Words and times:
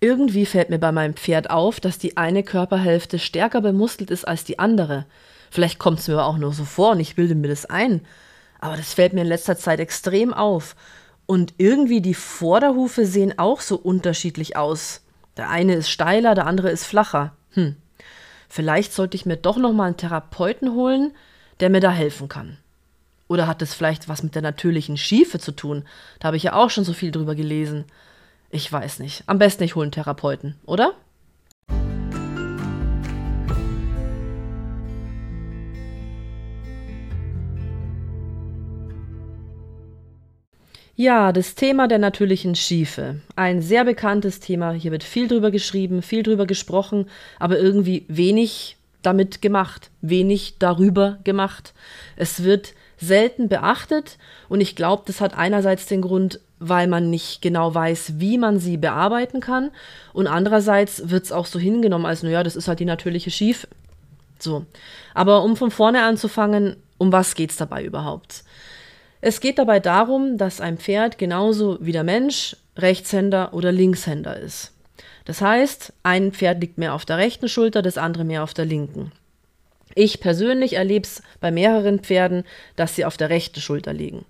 Irgendwie 0.00 0.44
fällt 0.44 0.70
mir 0.70 0.78
bei 0.78 0.92
meinem 0.92 1.14
Pferd 1.14 1.50
auf, 1.50 1.80
dass 1.80 1.98
die 1.98 2.16
eine 2.16 2.42
Körperhälfte 2.42 3.18
stärker 3.18 3.60
bemuskelt 3.60 4.10
ist 4.10 4.28
als 4.28 4.44
die 4.44 4.58
andere. 4.58 5.06
Vielleicht 5.50 5.78
kommt 5.78 6.00
es 6.00 6.08
mir 6.08 6.14
aber 6.14 6.26
auch 6.26 6.36
nur 6.36 6.52
so 6.52 6.64
vor 6.64 6.92
und 6.92 7.00
ich 7.00 7.14
bilde 7.14 7.34
mir 7.34 7.48
das 7.48 7.66
ein. 7.66 8.02
Aber 8.60 8.76
das 8.76 8.94
fällt 8.94 9.12
mir 9.12 9.22
in 9.22 9.26
letzter 9.28 9.56
Zeit 9.56 9.80
extrem 9.80 10.34
auf. 10.34 10.76
Und 11.24 11.54
irgendwie 11.58 12.00
die 12.00 12.14
Vorderhufe 12.14 13.06
sehen 13.06 13.38
auch 13.38 13.60
so 13.60 13.76
unterschiedlich 13.76 14.56
aus. 14.56 15.02
Der 15.36 15.50
eine 15.50 15.74
ist 15.74 15.90
steiler, 15.90 16.34
der 16.34 16.46
andere 16.46 16.70
ist 16.70 16.84
flacher. 16.84 17.34
Hm. 17.52 17.76
Vielleicht 18.48 18.92
sollte 18.92 19.16
ich 19.16 19.26
mir 19.26 19.36
doch 19.36 19.56
noch 19.56 19.72
mal 19.72 19.86
einen 19.86 19.96
Therapeuten 19.96 20.72
holen, 20.72 21.12
der 21.60 21.70
mir 21.70 21.80
da 21.80 21.90
helfen 21.90 22.28
kann. 22.28 22.58
Oder 23.28 23.46
hat 23.46 23.60
es 23.60 23.74
vielleicht 23.74 24.08
was 24.08 24.22
mit 24.22 24.34
der 24.34 24.42
natürlichen 24.42 24.96
Schiefe 24.96 25.38
zu 25.38 25.52
tun? 25.52 25.84
Da 26.20 26.28
habe 26.28 26.36
ich 26.36 26.44
ja 26.44 26.52
auch 26.52 26.70
schon 26.70 26.84
so 26.84 26.92
viel 26.92 27.10
drüber 27.10 27.34
gelesen. 27.34 27.84
Ich 28.50 28.72
weiß 28.72 29.00
nicht. 29.00 29.24
Am 29.26 29.38
besten 29.38 29.64
ich 29.64 29.74
hole 29.74 29.84
einen 29.84 29.92
Therapeuten, 29.92 30.56
oder? 30.64 30.94
Ja, 40.98 41.32
das 41.32 41.54
Thema 41.54 41.88
der 41.88 41.98
natürlichen 41.98 42.54
Schiefe. 42.54 43.20
Ein 43.34 43.60
sehr 43.60 43.84
bekanntes 43.84 44.40
Thema. 44.40 44.72
Hier 44.72 44.92
wird 44.92 45.04
viel 45.04 45.28
drüber 45.28 45.50
geschrieben, 45.50 46.00
viel 46.00 46.22
drüber 46.22 46.46
gesprochen, 46.46 47.10
aber 47.38 47.58
irgendwie 47.58 48.06
wenig 48.08 48.78
damit 49.02 49.42
gemacht, 49.42 49.90
wenig 50.00 50.54
darüber 50.58 51.18
gemacht. 51.22 51.74
Es 52.16 52.44
wird 52.44 52.72
selten 52.96 53.50
beachtet 53.50 54.16
und 54.48 54.62
ich 54.62 54.74
glaube, 54.74 55.02
das 55.06 55.20
hat 55.20 55.36
einerseits 55.36 55.84
den 55.84 56.00
Grund, 56.00 56.40
weil 56.58 56.86
man 56.86 57.10
nicht 57.10 57.42
genau 57.42 57.74
weiß, 57.74 58.14
wie 58.16 58.38
man 58.38 58.58
sie 58.58 58.76
bearbeiten 58.76 59.40
kann 59.40 59.70
und 60.12 60.26
andererseits 60.26 61.10
wird 61.10 61.24
es 61.24 61.32
auch 61.32 61.46
so 61.46 61.58
hingenommen, 61.58 62.06
als 62.06 62.22
naja, 62.22 62.42
das 62.42 62.56
ist 62.56 62.68
halt 62.68 62.80
die 62.80 62.84
natürliche 62.84 63.30
Schiefe. 63.30 63.68
So. 64.38 64.64
Aber 65.14 65.42
um 65.42 65.56
von 65.56 65.70
vorne 65.70 66.02
anzufangen, 66.02 66.76
um 66.98 67.12
was 67.12 67.34
geht 67.34 67.50
es 67.50 67.56
dabei 67.56 67.84
überhaupt? 67.84 68.44
Es 69.20 69.40
geht 69.40 69.58
dabei 69.58 69.80
darum, 69.80 70.38
dass 70.38 70.60
ein 70.60 70.78
Pferd 70.78 71.18
genauso 71.18 71.78
wie 71.80 71.92
der 71.92 72.04
Mensch 72.04 72.56
Rechtshänder 72.76 73.54
oder 73.54 73.72
Linkshänder 73.72 74.38
ist. 74.38 74.72
Das 75.24 75.40
heißt, 75.40 75.92
ein 76.02 76.32
Pferd 76.32 76.60
liegt 76.60 76.78
mehr 76.78 76.94
auf 76.94 77.04
der 77.04 77.18
rechten 77.18 77.48
Schulter, 77.48 77.82
das 77.82 77.98
andere 77.98 78.24
mehr 78.24 78.42
auf 78.42 78.54
der 78.54 78.64
linken. 78.64 79.12
Ich 79.94 80.20
persönlich 80.20 80.74
erlebe 80.74 81.06
es 81.06 81.22
bei 81.40 81.50
mehreren 81.50 82.00
Pferden, 82.00 82.44
dass 82.76 82.94
sie 82.94 83.04
auf 83.04 83.16
der 83.16 83.30
rechten 83.30 83.60
Schulter 83.60 83.92
liegen. 83.92 84.24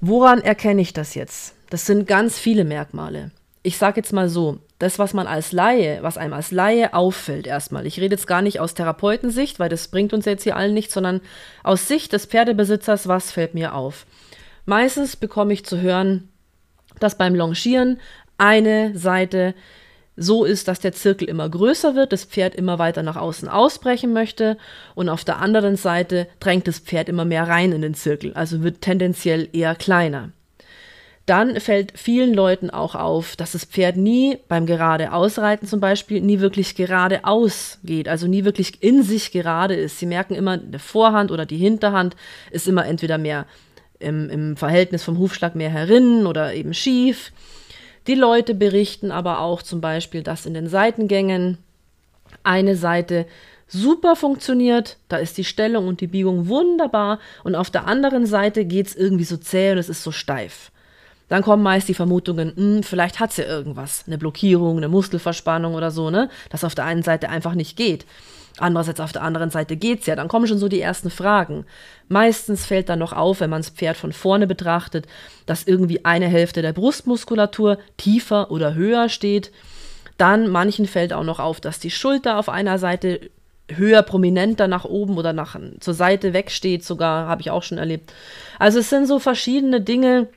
Woran 0.00 0.40
erkenne 0.40 0.80
ich 0.80 0.92
das 0.92 1.14
jetzt? 1.14 1.54
Das 1.68 1.86
sind 1.86 2.06
ganz 2.06 2.38
viele 2.38 2.64
Merkmale. 2.64 3.30
Ich 3.62 3.76
sage 3.76 4.00
jetzt 4.00 4.12
mal 4.12 4.28
so, 4.28 4.58
das, 4.78 4.98
was 4.98 5.12
man 5.12 5.26
als 5.26 5.52
Laie, 5.52 6.02
was 6.02 6.16
einem 6.16 6.32
als 6.32 6.50
Laie 6.50 6.94
auffällt 6.94 7.46
erstmal. 7.46 7.86
Ich 7.86 8.00
rede 8.00 8.14
jetzt 8.14 8.26
gar 8.26 8.40
nicht 8.40 8.60
aus 8.60 8.72
Therapeutensicht, 8.72 9.58
weil 9.60 9.68
das 9.68 9.88
bringt 9.88 10.14
uns 10.14 10.24
jetzt 10.24 10.44
hier 10.44 10.56
allen 10.56 10.72
nichts, 10.72 10.94
sondern 10.94 11.20
aus 11.62 11.86
Sicht 11.86 12.14
des 12.14 12.24
Pferdebesitzers, 12.24 13.06
was 13.06 13.30
fällt 13.30 13.52
mir 13.52 13.74
auf? 13.74 14.06
Meistens 14.64 15.16
bekomme 15.16 15.52
ich 15.52 15.66
zu 15.66 15.80
hören, 15.82 16.30
dass 16.98 17.18
beim 17.18 17.34
Longieren 17.34 18.00
eine 18.38 18.96
Seite 18.96 19.54
so 20.20 20.44
ist, 20.44 20.68
dass 20.68 20.80
der 20.80 20.92
Zirkel 20.92 21.28
immer 21.28 21.48
größer 21.48 21.94
wird, 21.94 22.12
das 22.12 22.24
Pferd 22.24 22.54
immer 22.54 22.78
weiter 22.78 23.02
nach 23.02 23.16
außen 23.16 23.48
ausbrechen 23.48 24.12
möchte 24.12 24.58
und 24.94 25.08
auf 25.08 25.24
der 25.24 25.38
anderen 25.38 25.76
Seite 25.76 26.28
drängt 26.40 26.68
das 26.68 26.78
Pferd 26.78 27.08
immer 27.08 27.24
mehr 27.24 27.48
rein 27.48 27.72
in 27.72 27.82
den 27.82 27.94
Zirkel, 27.94 28.32
also 28.34 28.62
wird 28.62 28.80
tendenziell 28.80 29.48
eher 29.52 29.74
kleiner 29.74 30.30
dann 31.30 31.60
fällt 31.60 31.92
vielen 31.96 32.34
Leuten 32.34 32.70
auch 32.70 32.96
auf, 32.96 33.36
dass 33.36 33.52
das 33.52 33.64
Pferd 33.64 33.96
nie 33.96 34.38
beim 34.48 34.66
geradeausreiten 34.66 35.68
zum 35.68 35.78
Beispiel 35.78 36.20
nie 36.20 36.40
wirklich 36.40 36.74
geradeaus 36.74 37.78
geht, 37.84 38.08
also 38.08 38.26
nie 38.26 38.44
wirklich 38.44 38.82
in 38.82 39.04
sich 39.04 39.30
gerade 39.30 39.74
ist. 39.74 40.00
Sie 40.00 40.06
merken 40.06 40.34
immer, 40.34 40.56
die 40.56 40.80
Vorhand 40.80 41.30
oder 41.30 41.46
die 41.46 41.56
Hinterhand 41.56 42.16
ist 42.50 42.66
immer 42.66 42.84
entweder 42.84 43.16
mehr 43.16 43.46
im, 44.00 44.28
im 44.28 44.56
Verhältnis 44.56 45.04
vom 45.04 45.18
Hufschlag 45.18 45.54
mehr 45.54 45.70
herinnen 45.70 46.26
oder 46.26 46.52
eben 46.52 46.74
schief. 46.74 47.30
Die 48.06 48.14
Leute 48.14 48.54
berichten 48.54 49.10
aber 49.10 49.40
auch 49.40 49.62
zum 49.62 49.80
Beispiel, 49.80 50.22
dass 50.22 50.46
in 50.46 50.54
den 50.54 50.68
Seitengängen 50.68 51.58
eine 52.42 52.76
Seite 52.76 53.26
super 53.68 54.16
funktioniert, 54.16 54.96
da 55.08 55.16
ist 55.16 55.38
die 55.38 55.44
Stellung 55.44 55.86
und 55.86 56.00
die 56.00 56.06
Biegung 56.06 56.48
wunderbar 56.48 57.20
und 57.44 57.54
auf 57.54 57.70
der 57.70 57.86
anderen 57.86 58.26
Seite 58.26 58.64
geht 58.64 58.88
es 58.88 58.96
irgendwie 58.96 59.24
so 59.24 59.36
zäh 59.36 59.72
und 59.72 59.78
es 59.78 59.88
ist 59.88 60.02
so 60.02 60.10
steif. 60.10 60.72
Dann 61.28 61.42
kommen 61.42 61.62
meist 61.62 61.88
die 61.88 61.94
Vermutungen, 61.94 62.52
mh, 62.56 62.56
hm, 62.56 62.82
vielleicht 62.82 63.20
hat 63.20 63.32
sie 63.32 63.42
ja 63.42 63.48
irgendwas, 63.48 64.04
eine 64.06 64.18
Blockierung, 64.18 64.78
eine 64.78 64.88
Muskelverspannung 64.88 65.74
oder 65.74 65.92
so, 65.92 66.10
ne? 66.10 66.28
Das 66.48 66.64
auf 66.64 66.74
der 66.74 66.86
einen 66.86 67.04
Seite 67.04 67.28
einfach 67.28 67.54
nicht 67.54 67.76
geht. 67.76 68.04
Andererseits 68.58 69.00
auf 69.00 69.12
der 69.12 69.22
anderen 69.22 69.50
Seite 69.50 69.76
geht's 69.76 70.06
ja. 70.06 70.16
Dann 70.16 70.28
kommen 70.28 70.46
schon 70.46 70.58
so 70.58 70.68
die 70.68 70.80
ersten 70.80 71.10
Fragen. 71.10 71.64
Meistens 72.08 72.66
fällt 72.66 72.88
dann 72.88 72.98
noch 72.98 73.12
auf, 73.12 73.40
wenn 73.40 73.50
man 73.50 73.62
das 73.62 73.70
Pferd 73.70 73.96
von 73.96 74.12
vorne 74.12 74.46
betrachtet, 74.46 75.06
dass 75.46 75.64
irgendwie 75.64 76.04
eine 76.04 76.26
Hälfte 76.26 76.62
der 76.62 76.72
Brustmuskulatur 76.72 77.78
tiefer 77.96 78.50
oder 78.50 78.74
höher 78.74 79.08
steht. 79.08 79.50
Dann 80.18 80.48
manchen 80.48 80.86
fällt 80.86 81.12
auch 81.12 81.24
noch 81.24 81.40
auf, 81.40 81.60
dass 81.60 81.78
die 81.78 81.90
Schulter 81.90 82.38
auf 82.38 82.48
einer 82.48 82.78
Seite 82.78 83.30
höher 83.76 84.02
prominenter 84.02 84.68
nach 84.68 84.84
oben 84.84 85.16
oder 85.16 85.32
nach 85.32 85.58
zur 85.80 85.94
Seite 85.94 86.32
wegsteht, 86.32 86.84
sogar 86.84 87.26
habe 87.26 87.40
ich 87.40 87.50
auch 87.50 87.62
schon 87.62 87.78
erlebt. 87.78 88.12
Also 88.58 88.80
es 88.80 88.90
sind 88.90 89.06
so 89.06 89.18
verschiedene 89.18 89.80
Dinge, 89.80 90.28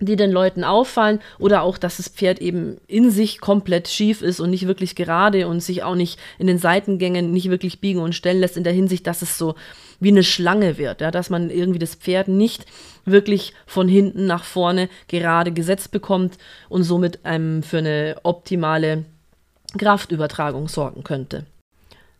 die 0.00 0.16
den 0.16 0.30
Leuten 0.30 0.62
auffallen 0.62 1.20
oder 1.38 1.62
auch, 1.62 1.78
dass 1.78 1.96
das 1.96 2.08
Pferd 2.08 2.40
eben 2.40 2.78
in 2.86 3.10
sich 3.10 3.40
komplett 3.40 3.88
schief 3.88 4.20
ist 4.20 4.40
und 4.40 4.50
nicht 4.50 4.66
wirklich 4.66 4.94
gerade 4.94 5.48
und 5.48 5.60
sich 5.60 5.82
auch 5.82 5.94
nicht 5.94 6.18
in 6.38 6.46
den 6.46 6.58
Seitengängen 6.58 7.32
nicht 7.32 7.50
wirklich 7.50 7.80
biegen 7.80 8.00
und 8.00 8.14
stellen 8.14 8.40
lässt 8.40 8.56
in 8.56 8.64
der 8.64 8.74
Hinsicht, 8.74 9.06
dass 9.06 9.22
es 9.22 9.38
so 9.38 9.54
wie 9.98 10.10
eine 10.10 10.22
Schlange 10.22 10.76
wird, 10.76 11.00
ja, 11.00 11.10
dass 11.10 11.30
man 11.30 11.48
irgendwie 11.48 11.78
das 11.78 11.94
Pferd 11.94 12.28
nicht 12.28 12.66
wirklich 13.06 13.54
von 13.66 13.88
hinten 13.88 14.26
nach 14.26 14.44
vorne 14.44 14.90
gerade 15.08 15.52
gesetzt 15.52 15.90
bekommt 15.90 16.36
und 16.68 16.82
somit 16.82 17.24
einem 17.24 17.62
für 17.62 17.78
eine 17.78 18.16
optimale 18.22 19.06
Kraftübertragung 19.78 20.68
sorgen 20.68 21.04
könnte. 21.04 21.46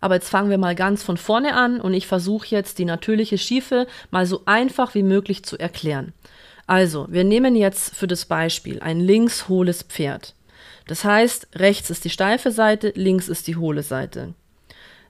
Aber 0.01 0.15
jetzt 0.15 0.29
fangen 0.29 0.51
wir 0.51 0.59
mal 0.59 0.75
ganz 0.75 1.03
von 1.03 1.17
vorne 1.17 1.55
an 1.55 1.81
und 1.81 1.95
ich 1.95 2.07
versuche 2.07 2.47
jetzt 2.49 2.79
die 2.79 2.85
natürliche 2.85 3.39
Schiefe 3.39 3.87
mal 4.11 4.27
so 4.27 4.43
einfach 4.47 4.95
wie 4.95 5.03
möglich 5.03 5.43
zu 5.43 5.59
erklären. 5.59 6.13
Also, 6.67 7.07
wir 7.11 7.25
nehmen 7.25 7.55
jetzt 7.55 7.95
für 7.95 8.07
das 8.07 8.25
Beispiel 8.25 8.81
ein 8.81 9.01
links 9.01 9.49
hohles 9.49 9.83
Pferd. 9.83 10.35
Das 10.87 11.05
heißt, 11.05 11.49
rechts 11.55 11.91
ist 11.91 12.05
die 12.05 12.11
steife 12.11 12.51
Seite, 12.51 12.93
links 12.95 13.29
ist 13.29 13.47
die 13.47 13.57
hohle 13.57 13.83
Seite. 13.83 14.35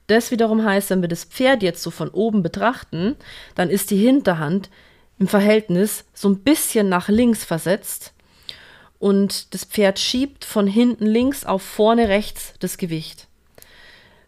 Das 0.06 0.30
wiederum 0.30 0.64
heißt, 0.64 0.90
wenn 0.90 1.00
wir 1.00 1.08
das 1.08 1.24
Pferd 1.24 1.62
jetzt 1.62 1.82
so 1.82 1.90
von 1.90 2.10
oben 2.10 2.42
betrachten, 2.42 3.16
dann 3.54 3.70
ist 3.70 3.90
die 3.90 3.96
Hinterhand 3.96 4.70
im 5.18 5.28
Verhältnis 5.28 6.04
so 6.14 6.28
ein 6.28 6.40
bisschen 6.40 6.88
nach 6.88 7.08
links 7.08 7.44
versetzt 7.44 8.12
und 8.98 9.54
das 9.54 9.64
Pferd 9.64 9.98
schiebt 9.98 10.44
von 10.44 10.66
hinten 10.66 11.06
links 11.06 11.44
auf 11.44 11.62
vorne 11.62 12.08
rechts 12.08 12.54
das 12.60 12.78
Gewicht. 12.78 13.26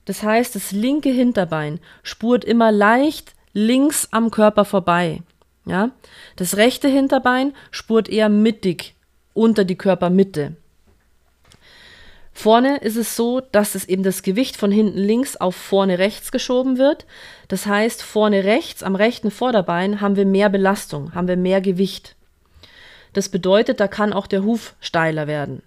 Das 0.05 0.22
heißt, 0.22 0.55
das 0.55 0.72
linke 0.72 1.10
Hinterbein 1.10 1.81
spurt 2.03 2.45
immer 2.45 2.72
leicht 2.72 3.34
links 3.53 4.09
am 4.10 4.31
Körper 4.31 4.65
vorbei. 4.65 5.22
Ja? 5.68 5.90
Das 6.36 6.56
rechte 6.56 6.88
Hinterbein 6.88 7.54
spurt 7.70 8.08
eher 8.08 8.28
mittig 8.28 8.94
unter 9.34 9.64
die 9.64 9.76
Körpermitte. 9.76 10.56
Vorne 12.32 12.76
ist 12.78 12.96
es 12.96 13.16
so, 13.16 13.40
dass 13.40 13.74
es 13.74 13.84
eben 13.86 14.04
das 14.04 14.22
Gewicht 14.22 14.56
von 14.56 14.70
hinten 14.70 14.98
links 14.98 15.36
auf 15.36 15.56
vorne 15.56 15.98
rechts 15.98 16.30
geschoben 16.30 16.78
wird. 16.78 17.04
Das 17.48 17.66
heißt, 17.66 18.00
vorne 18.00 18.44
rechts 18.44 18.84
am 18.84 18.94
rechten 18.94 19.32
Vorderbein 19.32 20.00
haben 20.00 20.14
wir 20.14 20.24
mehr 20.24 20.48
Belastung, 20.48 21.14
haben 21.16 21.26
wir 21.26 21.36
mehr 21.36 21.60
Gewicht. 21.60 22.14
Das 23.12 23.28
bedeutet, 23.28 23.80
da 23.80 23.88
kann 23.88 24.12
auch 24.12 24.28
der 24.28 24.44
Huf 24.44 24.76
steiler 24.78 25.26
werden. 25.26 25.62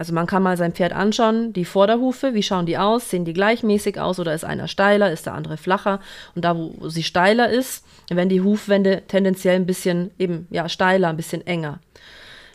Also 0.00 0.14
man 0.14 0.26
kann 0.26 0.42
mal 0.42 0.56
sein 0.56 0.72
Pferd 0.72 0.94
anschauen, 0.94 1.52
die 1.52 1.66
Vorderhufe, 1.66 2.32
wie 2.32 2.42
schauen 2.42 2.64
die 2.64 2.78
aus? 2.78 3.10
Sehen 3.10 3.26
die 3.26 3.34
gleichmäßig 3.34 4.00
aus 4.00 4.18
oder 4.18 4.32
ist 4.32 4.46
einer 4.46 4.66
steiler, 4.66 5.12
ist 5.12 5.26
der 5.26 5.34
andere 5.34 5.58
flacher? 5.58 6.00
Und 6.34 6.42
da, 6.42 6.56
wo 6.56 6.88
sie 6.88 7.02
steiler 7.02 7.50
ist, 7.50 7.84
werden 8.08 8.30
die 8.30 8.40
Hufwände 8.40 9.02
tendenziell 9.08 9.56
ein 9.56 9.66
bisschen 9.66 10.10
eben 10.18 10.46
ja 10.48 10.70
steiler, 10.70 11.08
ein 11.08 11.18
bisschen 11.18 11.46
enger. 11.46 11.80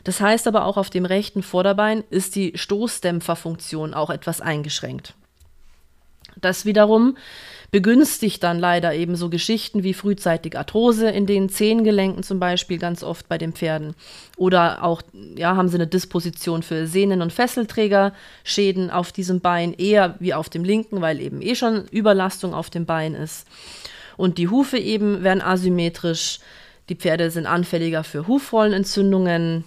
Das 0.02 0.20
heißt 0.20 0.48
aber 0.48 0.64
auch 0.64 0.76
auf 0.76 0.90
dem 0.90 1.04
rechten 1.04 1.44
Vorderbein 1.44 2.02
ist 2.10 2.34
die 2.34 2.50
Stoßdämpferfunktion 2.56 3.94
auch 3.94 4.10
etwas 4.10 4.40
eingeschränkt. 4.40 5.14
Das 6.40 6.64
wiederum 6.64 7.16
begünstigt 7.70 8.42
dann 8.42 8.58
leider 8.58 8.94
eben 8.94 9.16
so 9.16 9.28
Geschichten 9.28 9.82
wie 9.82 9.94
frühzeitig 9.94 10.56
Arthrose 10.56 11.10
in 11.10 11.26
den 11.26 11.48
Zehengelenken 11.48 12.22
zum 12.22 12.38
Beispiel 12.38 12.78
ganz 12.78 13.02
oft 13.02 13.28
bei 13.28 13.38
den 13.38 13.52
Pferden. 13.52 13.94
Oder 14.36 14.82
auch, 14.82 15.02
ja, 15.36 15.56
haben 15.56 15.68
sie 15.68 15.76
eine 15.76 15.86
Disposition 15.86 16.62
für 16.62 16.86
Sehnen- 16.86 17.22
und 17.22 17.32
Fesselträgerschäden 17.32 18.90
auf 18.90 19.12
diesem 19.12 19.40
Bein, 19.40 19.74
eher 19.74 20.14
wie 20.20 20.34
auf 20.34 20.48
dem 20.48 20.64
linken, 20.64 21.00
weil 21.00 21.20
eben 21.20 21.42
eh 21.42 21.54
schon 21.54 21.86
Überlastung 21.90 22.54
auf 22.54 22.70
dem 22.70 22.86
Bein 22.86 23.14
ist. 23.14 23.46
Und 24.16 24.38
die 24.38 24.48
Hufe 24.48 24.78
eben 24.78 25.22
werden 25.22 25.42
asymmetrisch. 25.42 26.40
Die 26.88 26.96
Pferde 26.96 27.30
sind 27.30 27.46
anfälliger 27.46 28.04
für 28.04 28.26
Hufrollenentzündungen, 28.26 29.64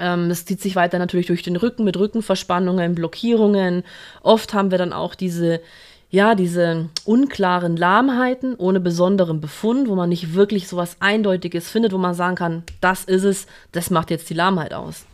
Ähm, 0.00 0.30
es 0.30 0.44
zieht 0.44 0.60
sich 0.60 0.76
weiter 0.76 0.98
natürlich 0.98 1.26
durch 1.26 1.42
den 1.42 1.56
Rücken 1.56 1.82
mit 1.82 1.96
Rückenverspannungen, 1.96 2.94
Blockierungen. 2.94 3.82
Oft 4.22 4.54
haben 4.54 4.70
wir 4.70 4.78
dann 4.78 4.92
auch 4.92 5.16
diese, 5.16 5.60
ja, 6.10 6.34
diese 6.34 6.88
unklaren 7.04 7.76
Lahmheiten 7.76 8.54
ohne 8.56 8.80
besonderen 8.80 9.40
Befund, 9.40 9.88
wo 9.88 9.94
man 9.94 10.08
nicht 10.08 10.34
wirklich 10.34 10.66
so 10.66 10.76
was 10.76 10.96
Eindeutiges 11.00 11.68
findet, 11.68 11.92
wo 11.92 11.98
man 11.98 12.14
sagen 12.14 12.36
kann, 12.36 12.62
das 12.80 13.04
ist 13.04 13.24
es, 13.24 13.46
das 13.72 13.90
macht 13.90 14.10
jetzt 14.10 14.30
die 14.30 14.34
Lahmheit 14.34 14.72
aus. 14.72 15.04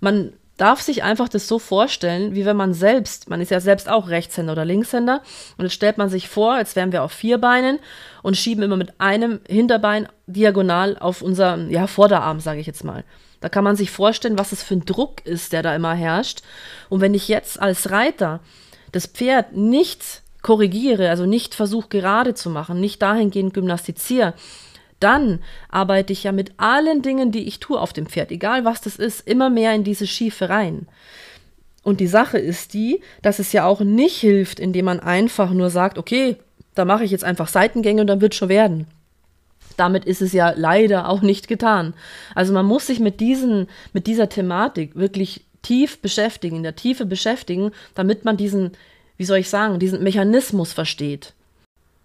Man 0.00 0.32
darf 0.56 0.80
sich 0.80 1.02
einfach 1.02 1.28
das 1.28 1.48
so 1.48 1.58
vorstellen, 1.58 2.34
wie 2.34 2.44
wenn 2.44 2.56
man 2.56 2.74
selbst, 2.74 3.30
man 3.30 3.40
ist 3.40 3.50
ja 3.50 3.60
selbst 3.60 3.88
auch 3.88 4.08
Rechtshänder 4.08 4.52
oder 4.52 4.64
Linkshänder, 4.64 5.22
und 5.56 5.64
jetzt 5.64 5.74
stellt 5.74 5.98
man 5.98 6.08
sich 6.08 6.28
vor, 6.28 6.54
als 6.54 6.76
wären 6.76 6.92
wir 6.92 7.02
auf 7.02 7.12
vier 7.12 7.38
Beinen 7.38 7.78
und 8.22 8.36
schieben 8.36 8.62
immer 8.62 8.76
mit 8.76 9.00
einem 9.00 9.40
Hinterbein 9.48 10.08
diagonal 10.26 10.98
auf 10.98 11.22
unser 11.22 11.56
ja, 11.68 11.86
Vorderarm, 11.86 12.40
sage 12.40 12.60
ich 12.60 12.66
jetzt 12.66 12.84
mal. 12.84 13.04
Da 13.40 13.48
kann 13.48 13.64
man 13.64 13.76
sich 13.76 13.90
vorstellen, 13.90 14.38
was 14.38 14.52
es 14.52 14.62
für 14.62 14.74
ein 14.74 14.84
Druck 14.84 15.24
ist, 15.24 15.52
der 15.52 15.62
da 15.62 15.74
immer 15.74 15.94
herrscht. 15.94 16.42
Und 16.88 17.00
wenn 17.00 17.14
ich 17.14 17.28
jetzt 17.28 17.60
als 17.60 17.90
Reiter 17.90 18.40
das 18.90 19.06
Pferd 19.06 19.54
nicht 19.54 20.22
korrigiere, 20.42 21.10
also 21.10 21.26
nicht 21.26 21.54
versuche 21.54 21.88
gerade 21.88 22.34
zu 22.34 22.50
machen, 22.50 22.80
nicht 22.80 23.02
dahingehend 23.02 23.54
gymnastiziere, 23.54 24.34
dann 25.00 25.40
arbeite 25.68 26.12
ich 26.12 26.24
ja 26.24 26.32
mit 26.32 26.52
allen 26.56 27.02
Dingen, 27.02 27.30
die 27.30 27.46
ich 27.46 27.60
tue 27.60 27.80
auf 27.80 27.92
dem 27.92 28.06
Pferd, 28.06 28.30
egal 28.30 28.64
was 28.64 28.80
das 28.80 28.96
ist, 28.96 29.26
immer 29.28 29.50
mehr 29.50 29.74
in 29.74 29.84
diese 29.84 30.06
Schiefe 30.06 30.48
rein. 30.48 30.88
Und 31.82 32.00
die 32.00 32.06
Sache 32.06 32.38
ist 32.38 32.74
die, 32.74 33.00
dass 33.22 33.38
es 33.38 33.52
ja 33.52 33.64
auch 33.64 33.80
nicht 33.80 34.16
hilft, 34.16 34.60
indem 34.60 34.86
man 34.86 35.00
einfach 35.00 35.52
nur 35.52 35.70
sagt, 35.70 35.98
okay, 35.98 36.36
da 36.74 36.84
mache 36.84 37.04
ich 37.04 37.10
jetzt 37.10 37.24
einfach 37.24 37.48
Seitengänge 37.48 38.00
und 38.00 38.08
dann 38.08 38.20
wird 38.20 38.34
schon 38.34 38.48
werden. 38.48 38.86
Damit 39.76 40.04
ist 40.04 40.22
es 40.22 40.32
ja 40.32 40.52
leider 40.56 41.08
auch 41.08 41.22
nicht 41.22 41.46
getan. 41.46 41.94
Also 42.34 42.52
man 42.52 42.66
muss 42.66 42.88
sich 42.88 42.98
mit, 42.98 43.20
diesen, 43.20 43.68
mit 43.92 44.06
dieser 44.06 44.28
Thematik 44.28 44.96
wirklich 44.96 45.44
tief 45.62 46.00
beschäftigen, 46.00 46.56
in 46.56 46.62
der 46.62 46.76
Tiefe 46.76 47.06
beschäftigen, 47.06 47.72
damit 47.94 48.24
man 48.24 48.36
diesen, 48.36 48.72
wie 49.18 49.24
soll 49.24 49.38
ich 49.38 49.50
sagen, 49.50 49.78
diesen 49.78 50.02
Mechanismus 50.02 50.72
versteht. 50.72 51.34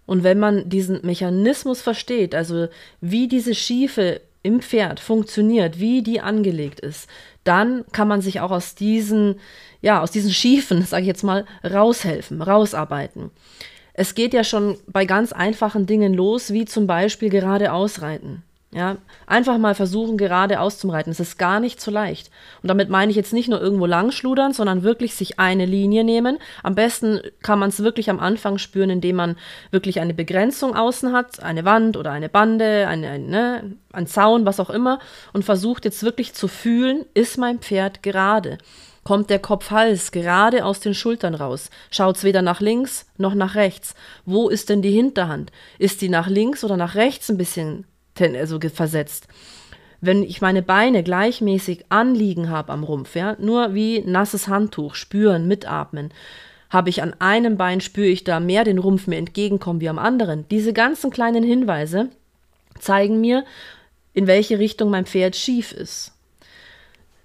Und 0.06 0.22
wenn 0.22 0.38
man 0.38 0.68
diesen 0.68 1.00
Mechanismus 1.02 1.80
versteht, 1.80 2.34
also 2.34 2.68
wie 3.00 3.26
diese 3.26 3.54
Schiefe 3.54 4.20
im 4.42 4.60
Pferd 4.60 5.00
funktioniert, 5.00 5.80
wie 5.80 6.02
die 6.02 6.20
angelegt 6.20 6.80
ist, 6.80 7.08
dann 7.44 7.84
kann 7.92 8.08
man 8.08 8.20
sich 8.20 8.40
auch 8.40 8.50
aus 8.50 8.74
diesen, 8.74 9.36
ja, 9.80 10.02
aus 10.02 10.10
diesen 10.10 10.32
Schiefen, 10.32 10.82
sage 10.86 11.02
ich 11.02 11.08
jetzt 11.08 11.24
mal, 11.24 11.46
raushelfen, 11.64 12.42
rausarbeiten. 12.42 13.30
Es 13.94 14.14
geht 14.14 14.34
ja 14.34 14.44
schon 14.44 14.76
bei 14.86 15.06
ganz 15.06 15.32
einfachen 15.32 15.86
Dingen 15.86 16.12
los, 16.14 16.52
wie 16.52 16.64
zum 16.64 16.86
Beispiel 16.86 17.30
gerade 17.30 17.72
ausreiten. 17.72 18.42
Ja, 18.74 18.96
einfach 19.28 19.56
mal 19.56 19.76
versuchen, 19.76 20.18
gerade 20.18 20.58
auszumreiten. 20.58 21.12
Es 21.12 21.20
ist 21.20 21.38
gar 21.38 21.60
nicht 21.60 21.80
so 21.80 21.92
leicht. 21.92 22.32
Und 22.60 22.66
damit 22.66 22.88
meine 22.90 23.08
ich 23.12 23.16
jetzt 23.16 23.32
nicht 23.32 23.48
nur 23.48 23.60
irgendwo 23.60 23.86
langschludern, 23.86 24.52
sondern 24.52 24.82
wirklich 24.82 25.14
sich 25.14 25.38
eine 25.38 25.64
Linie 25.64 26.02
nehmen. 26.02 26.38
Am 26.64 26.74
besten 26.74 27.20
kann 27.40 27.60
man 27.60 27.68
es 27.68 27.84
wirklich 27.84 28.10
am 28.10 28.18
Anfang 28.18 28.58
spüren, 28.58 28.90
indem 28.90 29.14
man 29.14 29.36
wirklich 29.70 30.00
eine 30.00 30.12
Begrenzung 30.12 30.74
außen 30.74 31.12
hat, 31.12 31.40
eine 31.40 31.64
Wand 31.64 31.96
oder 31.96 32.10
eine 32.10 32.28
Bande, 32.28 32.88
eine, 32.88 33.10
eine, 33.10 33.24
ne, 33.24 33.76
ein 33.92 34.08
Zaun, 34.08 34.44
was 34.44 34.58
auch 34.58 34.70
immer, 34.70 34.98
und 35.32 35.44
versucht 35.44 35.84
jetzt 35.84 36.02
wirklich 36.02 36.34
zu 36.34 36.48
fühlen, 36.48 37.04
ist 37.14 37.38
mein 37.38 37.60
Pferd 37.60 38.02
gerade? 38.02 38.58
Kommt 39.04 39.30
der 39.30 39.38
Kopf-Hals 39.38 40.10
gerade 40.10 40.64
aus 40.64 40.80
den 40.80 40.94
Schultern 40.94 41.36
raus? 41.36 41.70
Schaut's 41.92 42.24
weder 42.24 42.42
nach 42.42 42.60
links 42.60 43.06
noch 43.18 43.34
nach 43.34 43.54
rechts? 43.54 43.94
Wo 44.24 44.48
ist 44.48 44.68
denn 44.68 44.82
die 44.82 44.90
Hinterhand? 44.90 45.52
Ist 45.78 46.00
die 46.00 46.08
nach 46.08 46.26
links 46.26 46.64
oder 46.64 46.76
nach 46.76 46.96
rechts 46.96 47.30
ein 47.30 47.38
bisschen 47.38 47.86
also 48.20 48.58
versetzt. 48.60 49.28
Wenn 50.00 50.22
ich 50.22 50.40
meine 50.40 50.62
Beine 50.62 51.02
gleichmäßig 51.02 51.86
anliegen 51.88 52.50
habe 52.50 52.72
am 52.72 52.84
Rumpf, 52.84 53.16
ja, 53.16 53.36
nur 53.38 53.74
wie 53.74 54.00
nasses 54.00 54.48
Handtuch, 54.48 54.94
spüren, 54.94 55.48
mitatmen, 55.48 56.12
habe 56.70 56.90
ich 56.90 57.02
an 57.02 57.14
einem 57.20 57.56
Bein, 57.56 57.80
spüre 57.80 58.08
ich 58.08 58.24
da 58.24 58.40
mehr 58.40 58.64
den 58.64 58.78
Rumpf 58.78 59.06
mir 59.06 59.16
entgegenkommen 59.16 59.80
wie 59.80 59.88
am 59.88 59.98
anderen. 59.98 60.46
Diese 60.50 60.72
ganzen 60.72 61.10
kleinen 61.10 61.44
Hinweise 61.44 62.10
zeigen 62.78 63.20
mir, 63.20 63.44
in 64.12 64.26
welche 64.26 64.58
Richtung 64.58 64.90
mein 64.90 65.06
Pferd 65.06 65.36
schief 65.36 65.72
ist. 65.72 66.13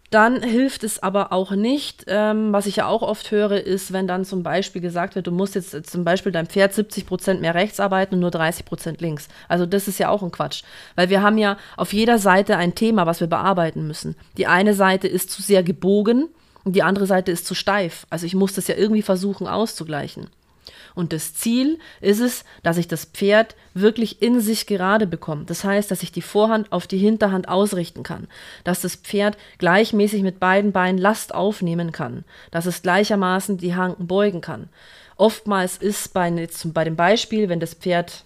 Dann 0.10 0.42
hilft 0.42 0.84
es 0.84 1.02
aber 1.04 1.32
auch 1.32 1.52
nicht, 1.52 2.06
ähm, 2.08 2.52
was 2.52 2.66
ich 2.66 2.78
ja 2.78 2.88
auch 2.88 3.04
oft 3.04 3.30
höre, 3.30 3.64
ist, 3.64 3.94
wenn 3.94 4.08
dann 4.08 4.26
zum 4.26 4.42
Beispiel 4.42 4.82
gesagt 4.82 5.16
wird, 5.16 5.28
du 5.28 5.32
musst 5.32 5.54
jetzt 5.54 5.74
äh, 5.76 5.84
zum 5.84 6.04
Beispiel 6.04 6.32
dein 6.32 6.48
Pferd 6.48 6.74
70 6.74 7.06
Prozent 7.06 7.42
mehr 7.42 7.54
rechts 7.54 7.80
arbeiten 7.80 8.16
und 8.16 8.22
nur 8.22 8.32
30 8.32 8.66
Prozent 8.66 9.02
links. 9.02 9.28
Also 9.48 9.68
das 9.68 9.88
ist 9.88 10.00
ja 10.00 10.10
auch 10.10 10.24
ein 10.24 10.32
Quatsch, 10.32 10.64
weil 10.96 11.10
wir 11.10 11.22
haben 11.22 11.38
ja 11.38 11.58
auf 11.78 11.94
jeder 11.94 12.18
Seite 12.18 12.58
ein 12.58 12.74
Thema, 12.74 13.06
was 13.06 13.20
wir 13.20 13.28
bearbeiten 13.28 13.86
müssen. 13.86 14.16
Die 14.38 14.48
eine 14.48 14.74
Seite 14.74 15.08
ist 15.08 15.30
zu 15.30 15.44
sehr 15.44 15.62
gebogen 15.62 16.30
und 16.64 16.76
die 16.76 16.84
andere 16.84 17.06
Seite 17.06 17.32
ist 17.32 17.46
zu 17.46 17.54
steif. 17.54 18.08
Also 18.10 18.26
ich 18.26 18.34
muss 18.34 18.54
das 18.54 18.68
ja 18.68 18.76
irgendwie 18.76 19.04
versuchen 19.04 19.48
auszugleichen. 19.48 20.28
Und 21.00 21.14
das 21.14 21.34
Ziel 21.34 21.80
ist 22.02 22.20
es, 22.20 22.44
dass 22.62 22.76
ich 22.76 22.90
das 22.90 23.06
Pferd 23.06 23.56
wirklich 23.74 24.22
in 24.22 24.42
sich 24.42 24.68
gerade 24.68 25.08
bekomme. 25.08 25.46
Das 25.46 25.64
heißt, 25.64 25.90
dass 25.90 26.04
ich 26.04 26.12
die 26.12 26.22
Vorhand 26.22 26.74
auf 26.74 26.88
die 26.88 26.98
Hinterhand 26.98 27.48
ausrichten 27.48 28.04
kann, 28.04 28.28
dass 28.66 28.82
das 28.82 28.98
Pferd 28.98 29.38
gleichmäßig 29.60 30.24
mit 30.24 30.42
beiden 30.42 30.74
Beinen 30.74 30.98
Last 30.98 31.34
aufnehmen 31.34 31.94
kann, 31.94 32.26
dass 32.52 32.66
es 32.66 32.82
gleichermaßen 32.82 33.58
die 33.58 33.76
Hanken 33.76 34.08
beugen 34.08 34.42
kann. 34.42 34.68
Oftmals 35.16 35.78
ist 35.78 36.14
bei, 36.14 36.28
jetzt 36.32 36.74
bei 36.74 36.84
dem 36.84 36.98
Beispiel, 36.98 37.48
wenn 37.48 37.62
das 37.62 37.76
Pferd 37.76 38.26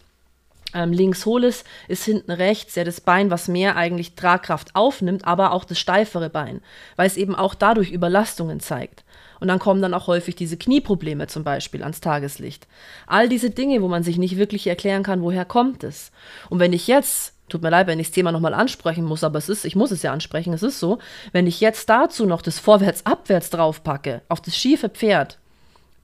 ähm, 0.73 0.93
links 0.93 1.27
hohl 1.27 1.43
ist, 1.43 1.67
ist 1.87 2.05
hinten 2.05 2.31
rechts 2.31 2.73
ja 2.73 2.83
das 2.83 3.01
Bein, 3.01 3.29
was 3.29 3.47
mehr 3.47 3.75
eigentlich 3.75 4.15
Tragkraft 4.15 4.75
aufnimmt, 4.75 5.25
aber 5.25 5.51
auch 5.51 5.63
das 5.63 5.77
steifere 5.77 6.31
Bein, 6.31 6.59
weil 6.95 7.05
es 7.05 7.17
eben 7.17 7.35
auch 7.35 7.53
dadurch 7.53 7.91
Überlastungen 7.91 8.61
zeigt. 8.61 9.02
Und 9.43 9.49
dann 9.49 9.59
kommen 9.59 9.81
dann 9.81 9.93
auch 9.93 10.07
häufig 10.07 10.37
diese 10.37 10.55
Knieprobleme 10.55 11.27
zum 11.27 11.43
Beispiel 11.43 11.81
ans 11.81 11.99
Tageslicht. 11.99 12.65
All 13.07 13.27
diese 13.27 13.49
Dinge, 13.49 13.81
wo 13.81 13.89
man 13.89 14.01
sich 14.01 14.17
nicht 14.17 14.37
wirklich 14.37 14.67
erklären 14.67 15.03
kann, 15.03 15.21
woher 15.21 15.43
kommt 15.43 15.83
es. 15.83 16.13
Und 16.49 16.59
wenn 16.59 16.71
ich 16.71 16.87
jetzt 16.87 17.33
Tut 17.49 17.61
mir 17.61 17.69
leid, 17.69 17.87
wenn 17.87 17.99
ich 17.99 18.07
das 18.07 18.15
Thema 18.15 18.31
nochmal 18.31 18.53
ansprechen 18.53 19.03
muss, 19.03 19.21
aber 19.21 19.37
es 19.37 19.49
ist, 19.49 19.65
ich 19.65 19.75
muss 19.75 19.91
es 19.91 20.01
ja 20.01 20.13
ansprechen, 20.13 20.53
es 20.53 20.63
ist 20.63 20.79
so, 20.79 20.99
wenn 21.33 21.45
ich 21.45 21.59
jetzt 21.59 21.89
dazu 21.89 22.25
noch 22.25 22.41
das 22.41 22.57
Vorwärts-Abwärts 22.57 23.49
draufpacke, 23.49 24.21
auf 24.29 24.39
das 24.39 24.55
schiefe 24.55 24.87
Pferd, 24.87 25.39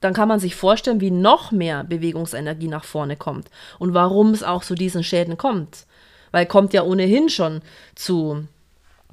dann 0.00 0.12
kann 0.12 0.28
man 0.28 0.38
sich 0.38 0.54
vorstellen, 0.54 1.00
wie 1.00 1.10
noch 1.10 1.50
mehr 1.50 1.82
Bewegungsenergie 1.84 2.68
nach 2.68 2.84
vorne 2.84 3.16
kommt 3.16 3.48
und 3.78 3.94
warum 3.94 4.32
es 4.32 4.42
auch 4.42 4.62
zu 4.62 4.74
diesen 4.74 5.02
Schäden 5.02 5.38
kommt. 5.38 5.86
Weil 6.30 6.44
kommt 6.44 6.74
ja 6.74 6.82
ohnehin 6.82 7.30
schon 7.30 7.62
zu 7.94 8.46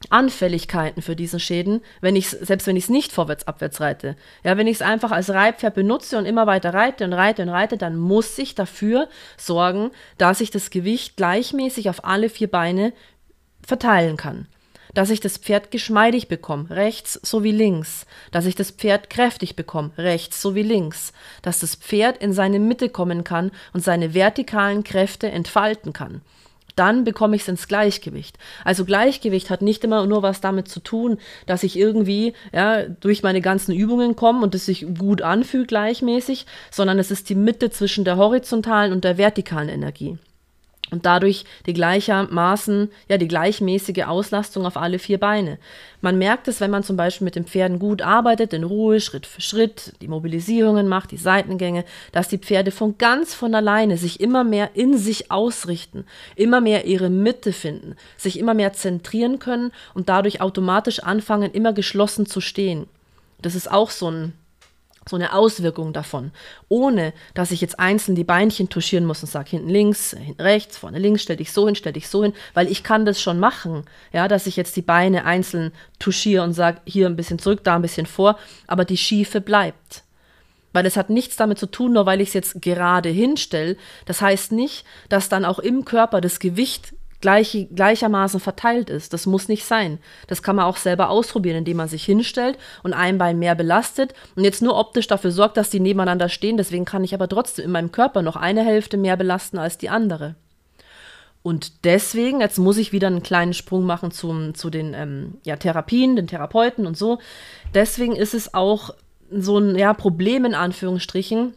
Anfälligkeiten 0.10 1.02
für 1.02 1.16
diesen 1.16 1.40
Schäden, 1.40 1.82
wenn 2.02 2.16
ich 2.16 2.30
selbst 2.30 2.68
wenn 2.68 2.76
ich 2.76 2.86
es 2.86 2.90
nicht 2.90 3.12
vorwärts 3.12 3.48
abwärts 3.48 3.82
reite. 3.82 4.16
Ja, 4.44 4.58
wenn 4.58 4.68
ich 4.68 4.76
es 4.76 4.82
einfach 4.82 5.12
als 5.12 5.30
Reitpferd 5.30 5.76
benutze 5.76 6.18
und 6.18 6.26
immer 6.26 6.48
weiter 6.48 6.74
reite 6.74 7.04
und 7.04 7.14
reite 7.14 7.42
und 7.44 7.50
reite, 7.50 7.78
dann 7.78 7.98
muss 7.98 8.38
ich 8.38 8.56
dafür 8.56 9.10
sorgen, 9.38 9.92
dass 10.18 10.42
ich 10.42 10.52
das 10.52 10.70
Gewicht 10.70 11.18
gleichmäßig 11.18 11.90
auf 11.90 12.06
alle 12.06 12.30
vier 12.30 12.50
Beine 12.50 12.94
verteilen 13.66 14.18
kann. 14.18 14.48
Dass 14.94 15.10
ich 15.10 15.20
das 15.20 15.38
Pferd 15.38 15.70
geschmeidig 15.70 16.28
bekomme, 16.28 16.70
rechts 16.70 17.20
sowie 17.22 17.52
links. 17.52 18.06
Dass 18.32 18.46
ich 18.46 18.56
das 18.56 18.72
Pferd 18.72 19.10
kräftig 19.10 19.56
bekomme, 19.56 19.92
rechts 19.98 20.42
sowie 20.42 20.64
links. 20.64 21.12
Dass 21.42 21.60
das 21.60 21.76
Pferd 21.76 22.18
in 22.18 22.34
seine 22.34 22.60
Mitte 22.60 22.90
kommen 22.90 23.24
kann 23.24 23.52
und 23.74 23.84
seine 23.84 24.14
vertikalen 24.14 24.84
Kräfte 24.84 25.30
entfalten 25.30 25.92
kann 25.94 26.22
dann 26.78 27.04
bekomme 27.04 27.36
ich 27.36 27.42
es 27.44 27.48
ins 27.48 27.68
Gleichgewicht. 27.68 28.38
Also 28.64 28.86
Gleichgewicht 28.86 29.50
hat 29.50 29.62
nicht 29.62 29.84
immer 29.84 30.06
nur 30.06 30.24
was 30.24 30.42
damit 30.42 30.68
zu 30.68 30.80
tun, 30.80 31.18
dass 31.46 31.64
ich 31.64 31.78
irgendwie 31.78 32.34
ja, 32.54 32.84
durch 32.84 33.24
meine 33.24 33.42
ganzen 33.42 33.74
Übungen 33.74 34.16
komme 34.16 34.44
und 34.44 34.56
es 34.56 34.66
sich 34.66 34.86
gut 34.98 35.22
anfühlt 35.22 35.68
gleichmäßig, 35.68 36.46
sondern 36.72 37.00
es 37.00 37.12
ist 37.12 37.30
die 37.30 37.36
Mitte 37.36 37.70
zwischen 37.70 38.06
der 38.06 38.18
horizontalen 38.18 38.92
und 38.92 39.04
der 39.04 39.18
vertikalen 39.18 39.70
Energie 39.70 40.18
und 40.90 41.06
dadurch 41.06 41.44
die 41.66 41.74
gleichermaßen, 41.74 42.90
ja, 43.10 43.18
die 43.18 43.28
gleichmäßige 43.28 44.04
Auslastung 44.06 44.66
auf 44.66 44.78
alle 44.78 45.00
vier 45.00 45.20
Beine. 45.20 45.58
Man 46.02 46.18
merkt 46.18 46.48
es, 46.48 46.62
wenn 46.62 46.72
man 46.72 46.84
zum 46.84 46.96
Beispiel 46.96 47.26
mit 47.26 47.36
den 47.36 47.46
Pferden 47.46 47.80
gut 47.80 48.02
arbeitet, 48.02 48.54
in 48.54 48.64
Ruhe, 48.64 49.02
Schritt 49.02 49.26
für 49.26 49.42
Schritt, 49.42 49.94
die 50.02 50.08
Mobilisierungen 50.08 50.88
macht, 50.88 51.12
die 51.12 51.18
Seitengänge, 51.18 51.84
dass 52.12 52.30
die 52.30 52.38
Pferde 52.38 52.72
von 52.72 52.98
ganz 52.98 53.34
von 53.34 53.54
alleine 53.54 53.98
sich 53.98 54.20
immer 54.20 54.44
mehr 54.44 54.72
in 54.76 54.98
sich 54.98 55.32
ausrichten, 55.32 56.06
immer 56.36 56.62
mehr 56.62 56.86
ihre 56.86 57.10
Mitte 57.10 57.52
finden, 57.52 57.96
sich 58.16 58.40
immer 58.40 58.54
mehr 58.54 58.74
zentrieren 58.74 59.40
können 59.40 59.72
und 59.94 60.10
dadurch 60.10 60.40
automatisch 60.42 61.00
anfangen, 61.00 61.52
immer 61.52 61.74
geschlossen 61.74 62.26
zu 62.26 62.40
stehen. 62.40 62.88
Das 63.42 63.56
ist 63.56 63.70
auch 63.70 63.90
so 63.90 64.10
ein 64.10 64.34
so 65.08 65.16
eine 65.16 65.34
Auswirkung 65.34 65.94
davon, 65.94 66.32
ohne 66.70 67.14
dass 67.34 67.52
ich 67.52 67.62
jetzt 67.62 67.80
einzeln 67.80 68.16
die 68.16 68.24
Beinchen 68.24 68.70
touchieren 68.70 69.06
muss 69.06 69.24
und 69.24 69.30
sage, 69.30 69.52
hinten 69.52 69.70
links, 69.70 70.16
hinten 70.18 70.42
rechts, 70.42 70.78
vorne 70.78 71.00
links, 71.00 71.24
stell 71.24 71.38
dich 71.38 71.52
so 71.52 71.66
hin, 71.66 71.76
stell 71.76 71.94
dich 71.94 72.08
so 72.08 72.24
hin, 72.24 72.34
weil 72.54 72.70
ich 72.72 72.84
kann 72.84 73.06
das 73.06 73.22
schon 73.22 73.40
machen, 73.40 73.86
ja, 74.14 74.28
dass 74.28 74.48
ich 74.48 74.56
jetzt 74.56 74.76
die 74.76 74.82
Beine 74.82 75.26
einzeln 75.26 75.72
touchiere 76.00 76.44
und 76.44 76.54
sage, 76.54 76.82
hier 76.86 77.08
ein 77.08 77.16
bisschen 77.16 77.40
zurück, 77.40 77.64
da 77.64 77.76
ein 77.76 77.82
bisschen 77.82 78.06
vor, 78.06 78.38
aber 78.68 78.86
die 78.86 78.98
Schiefe 78.98 79.42
bleibt. 79.42 80.04
Weil 80.74 80.86
es 80.86 80.98
hat 80.98 81.10
nichts 81.10 81.38
damit 81.38 81.58
zu 81.58 81.66
tun, 81.66 81.94
nur 81.94 82.06
weil 82.06 82.22
ich 82.22 82.30
es 82.30 82.34
jetzt 82.34 82.62
gerade 82.62 83.10
hinstelle. 83.10 83.78
Das 84.06 84.22
heißt 84.22 84.52
nicht, 84.52 84.86
dass 85.10 85.30
dann 85.30 85.46
auch 85.46 85.60
im 85.60 85.86
Körper 85.86 86.22
das 86.22 86.40
Gewicht 86.40 86.94
gleich, 87.22 87.68
gleichermaßen 87.74 88.40
verteilt 88.40 88.90
ist. 88.90 89.14
Das 89.14 89.26
muss 89.26 89.48
nicht 89.48 89.66
sein. 89.66 90.00
Das 90.28 90.44
kann 90.44 90.56
man 90.56 90.66
auch 90.66 90.78
selber 90.78 91.10
ausprobieren, 91.10 91.58
indem 91.58 91.78
man 91.78 91.88
sich 91.88 92.04
hinstellt 92.04 92.58
und 92.84 92.94
ein 92.94 93.18
Bein 93.18 93.40
mehr 93.40 93.56
belastet 93.56 94.14
und 94.36 94.44
jetzt 94.44 94.62
nur 94.62 94.78
optisch 94.78 95.08
dafür 95.08 95.32
sorgt, 95.32 95.58
dass 95.58 95.70
die 95.70 95.80
nebeneinander 95.80 96.30
stehen. 96.30 96.58
Deswegen 96.58 96.86
kann 96.86 97.04
ich 97.04 97.14
aber 97.14 97.28
trotzdem 97.28 97.66
in 97.66 97.72
meinem 97.72 97.92
Körper 97.92 98.22
noch 98.22 98.36
eine 98.36 98.64
Hälfte 98.64 98.98
mehr 98.98 99.18
belasten 99.18 99.58
als 99.58 99.78
die 99.78 99.90
andere. 99.90 100.36
Und 101.44 101.86
deswegen, 101.86 102.42
jetzt 102.42 102.58
muss 102.58 102.78
ich 102.78 102.92
wieder 102.92 103.08
einen 103.08 103.24
kleinen 103.24 103.54
Sprung 103.54 103.86
machen 103.86 104.12
zum, 104.12 104.54
zu 104.54 104.70
den 104.70 104.94
ähm, 104.94 105.38
ja, 105.44 105.56
Therapien, 105.56 106.16
den 106.16 106.28
Therapeuten 106.28 106.86
und 106.86 106.98
so. 106.98 107.20
Deswegen 107.74 108.16
ist 108.16 108.34
es 108.34 108.54
auch 108.54 108.94
so 109.32 109.58
ein 109.58 109.78
ja, 109.78 109.94
Problem 109.94 110.46
in 110.46 110.56
Anführungsstrichen, 110.56 111.54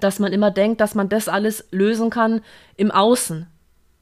dass 0.00 0.18
man 0.18 0.32
immer 0.32 0.50
denkt, 0.50 0.80
dass 0.80 0.94
man 0.94 1.08
das 1.08 1.28
alles 1.28 1.66
lösen 1.70 2.10
kann 2.10 2.42
im 2.76 2.90
Außen 2.90 3.46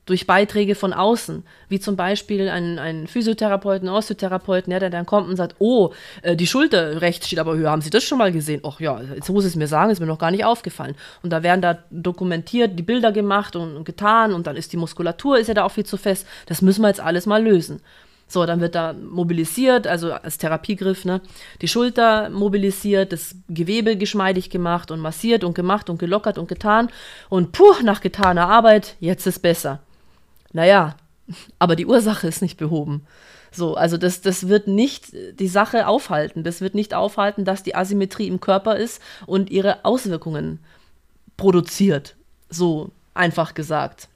durch 0.06 0.26
Beiträge 0.26 0.74
von 0.74 0.92
außen, 0.92 1.44
wie 1.68 1.80
zum 1.80 1.96
Beispiel 1.96 2.48
ein, 2.48 2.78
ein 2.78 3.06
Physiotherapeuten, 3.06 3.88
Osteotherapeuten, 3.88 4.72
ja, 4.72 4.78
der 4.78 4.90
dann 4.90 5.06
kommt 5.06 5.28
und 5.28 5.36
sagt, 5.36 5.56
oh, 5.58 5.92
äh, 6.22 6.36
die 6.36 6.46
Schulter 6.46 7.00
rechts 7.00 7.26
steht 7.26 7.38
aber 7.38 7.56
höher, 7.56 7.70
haben 7.70 7.82
Sie 7.82 7.90
das 7.90 8.04
schon 8.04 8.18
mal 8.18 8.32
gesehen? 8.32 8.60
Ach 8.64 8.80
ja, 8.80 9.00
jetzt 9.14 9.30
muss 9.30 9.44
es 9.44 9.56
mir 9.56 9.66
sagen, 9.66 9.90
ist 9.90 10.00
mir 10.00 10.06
noch 10.06 10.18
gar 10.18 10.30
nicht 10.30 10.44
aufgefallen. 10.44 10.94
Und 11.22 11.30
da 11.30 11.42
werden 11.42 11.62
da 11.62 11.78
dokumentiert, 11.90 12.78
die 12.78 12.82
Bilder 12.82 13.12
gemacht 13.12 13.56
und, 13.56 13.76
und 13.76 13.84
getan 13.84 14.34
und 14.34 14.46
dann 14.46 14.56
ist 14.56 14.72
die 14.72 14.76
Muskulatur, 14.76 15.38
ist 15.38 15.48
ja 15.48 15.54
da 15.54 15.64
auch 15.64 15.72
viel 15.72 15.86
zu 15.86 15.96
fest. 15.96 16.26
Das 16.46 16.60
müssen 16.62 16.82
wir 16.82 16.88
jetzt 16.88 17.00
alles 17.00 17.26
mal 17.26 17.42
lösen. 17.42 17.80
So, 18.26 18.46
dann 18.46 18.60
wird 18.60 18.74
da 18.74 18.94
mobilisiert, 18.94 19.86
also 19.86 20.12
als 20.12 20.38
Therapiegriff, 20.38 21.04
ne, 21.04 21.20
die 21.60 21.68
Schulter 21.68 22.30
mobilisiert, 22.30 23.12
das 23.12 23.36
Gewebe 23.48 23.96
geschmeidig 23.96 24.50
gemacht 24.50 24.90
und 24.90 25.00
massiert 25.00 25.44
und 25.44 25.54
gemacht 25.54 25.90
und 25.90 25.98
gelockert 25.98 26.38
und 26.38 26.48
getan. 26.48 26.88
Und 27.28 27.52
puh, 27.52 27.74
nach 27.82 28.00
getaner 28.00 28.48
Arbeit, 28.48 28.96
jetzt 28.98 29.26
ist 29.26 29.40
besser. 29.40 29.80
Naja, 30.54 30.96
aber 31.58 31.76
die 31.76 31.84
Ursache 31.84 32.26
ist 32.26 32.40
nicht 32.40 32.56
behoben. 32.56 33.06
So, 33.52 33.74
also 33.74 33.96
das, 33.96 34.20
das 34.20 34.48
wird 34.48 34.66
nicht 34.66 35.12
die 35.38 35.48
Sache 35.48 35.86
aufhalten. 35.86 36.42
Das 36.42 36.60
wird 36.60 36.74
nicht 36.74 36.94
aufhalten, 36.94 37.44
dass 37.44 37.62
die 37.62 37.74
Asymmetrie 37.74 38.28
im 38.28 38.40
Körper 38.40 38.76
ist 38.76 39.02
und 39.26 39.50
ihre 39.50 39.84
Auswirkungen 39.84 40.60
produziert. 41.36 42.16
So 42.48 42.90
einfach 43.14 43.54
gesagt. 43.54 44.08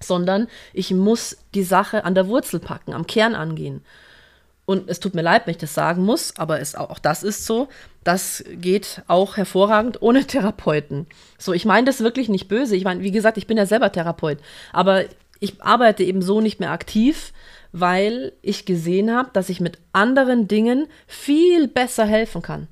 Sondern 0.00 0.48
ich 0.72 0.92
muss 0.92 1.38
die 1.54 1.64
Sache 1.64 2.04
an 2.04 2.14
der 2.14 2.28
Wurzel 2.28 2.60
packen, 2.60 2.92
am 2.92 3.06
Kern 3.06 3.34
angehen. 3.34 3.82
Und 4.64 4.88
es 4.88 5.00
tut 5.00 5.14
mir 5.14 5.22
leid, 5.22 5.46
wenn 5.46 5.52
ich 5.52 5.58
das 5.58 5.74
sagen 5.74 6.04
muss, 6.04 6.36
aber 6.36 6.60
es, 6.60 6.74
auch 6.74 6.98
das 6.98 7.22
ist 7.22 7.46
so. 7.46 7.68
Das 8.04 8.44
geht 8.52 9.02
auch 9.06 9.36
hervorragend 9.36 10.00
ohne 10.00 10.24
Therapeuten. 10.26 11.06
So, 11.38 11.52
ich 11.52 11.64
meine 11.64 11.86
das 11.86 12.00
wirklich 12.00 12.28
nicht 12.28 12.48
böse. 12.48 12.76
Ich 12.76 12.84
meine, 12.84 13.02
wie 13.02 13.10
gesagt, 13.10 13.38
ich 13.38 13.46
bin 13.46 13.56
ja 13.56 13.66
selber 13.66 13.92
Therapeut. 13.92 14.38
Aber 14.72 15.04
ich 15.42 15.60
arbeite 15.60 16.04
eben 16.04 16.22
so 16.22 16.40
nicht 16.40 16.60
mehr 16.60 16.70
aktiv, 16.70 17.32
weil 17.72 18.32
ich 18.42 18.64
gesehen 18.64 19.12
habe, 19.12 19.30
dass 19.32 19.48
ich 19.48 19.60
mit 19.60 19.78
anderen 19.92 20.46
Dingen 20.46 20.86
viel 21.08 21.66
besser 21.66 22.06
helfen 22.06 22.42
kann. 22.42 22.68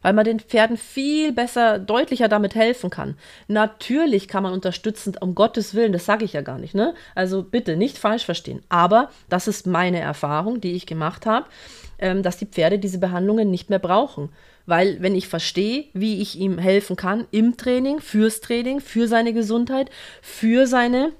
Weil 0.00 0.14
man 0.14 0.24
den 0.24 0.40
Pferden 0.40 0.76
viel 0.76 1.32
besser, 1.32 1.78
deutlicher 1.78 2.28
damit 2.28 2.54
helfen 2.54 2.88
kann. 2.88 3.16
Natürlich 3.48 4.26
kann 4.28 4.42
man 4.42 4.52
unterstützend, 4.52 5.20
um 5.20 5.34
Gottes 5.34 5.74
Willen, 5.74 5.92
das 5.92 6.06
sage 6.06 6.24
ich 6.24 6.32
ja 6.32 6.40
gar 6.40 6.58
nicht, 6.58 6.74
ne? 6.74 6.94
Also 7.14 7.42
bitte 7.42 7.76
nicht 7.76 7.98
falsch 7.98 8.24
verstehen. 8.24 8.62
Aber 8.68 9.10
das 9.28 9.46
ist 9.46 9.66
meine 9.66 10.00
Erfahrung, 10.00 10.60
die 10.60 10.72
ich 10.72 10.86
gemacht 10.86 11.26
habe, 11.26 11.46
ähm, 11.98 12.22
dass 12.22 12.38
die 12.38 12.46
Pferde 12.46 12.78
diese 12.78 12.98
Behandlungen 12.98 13.50
nicht 13.50 13.68
mehr 13.70 13.78
brauchen. 13.78 14.30
Weil 14.66 15.02
wenn 15.02 15.14
ich 15.14 15.28
verstehe, 15.28 15.86
wie 15.92 16.22
ich 16.22 16.38
ihm 16.38 16.56
helfen 16.58 16.96
kann 16.96 17.26
im 17.30 17.58
Training, 17.58 18.00
fürs 18.00 18.40
Training, 18.40 18.80
für 18.80 19.08
seine 19.08 19.34
Gesundheit, 19.34 19.90
für 20.22 20.66
seine 20.66 21.12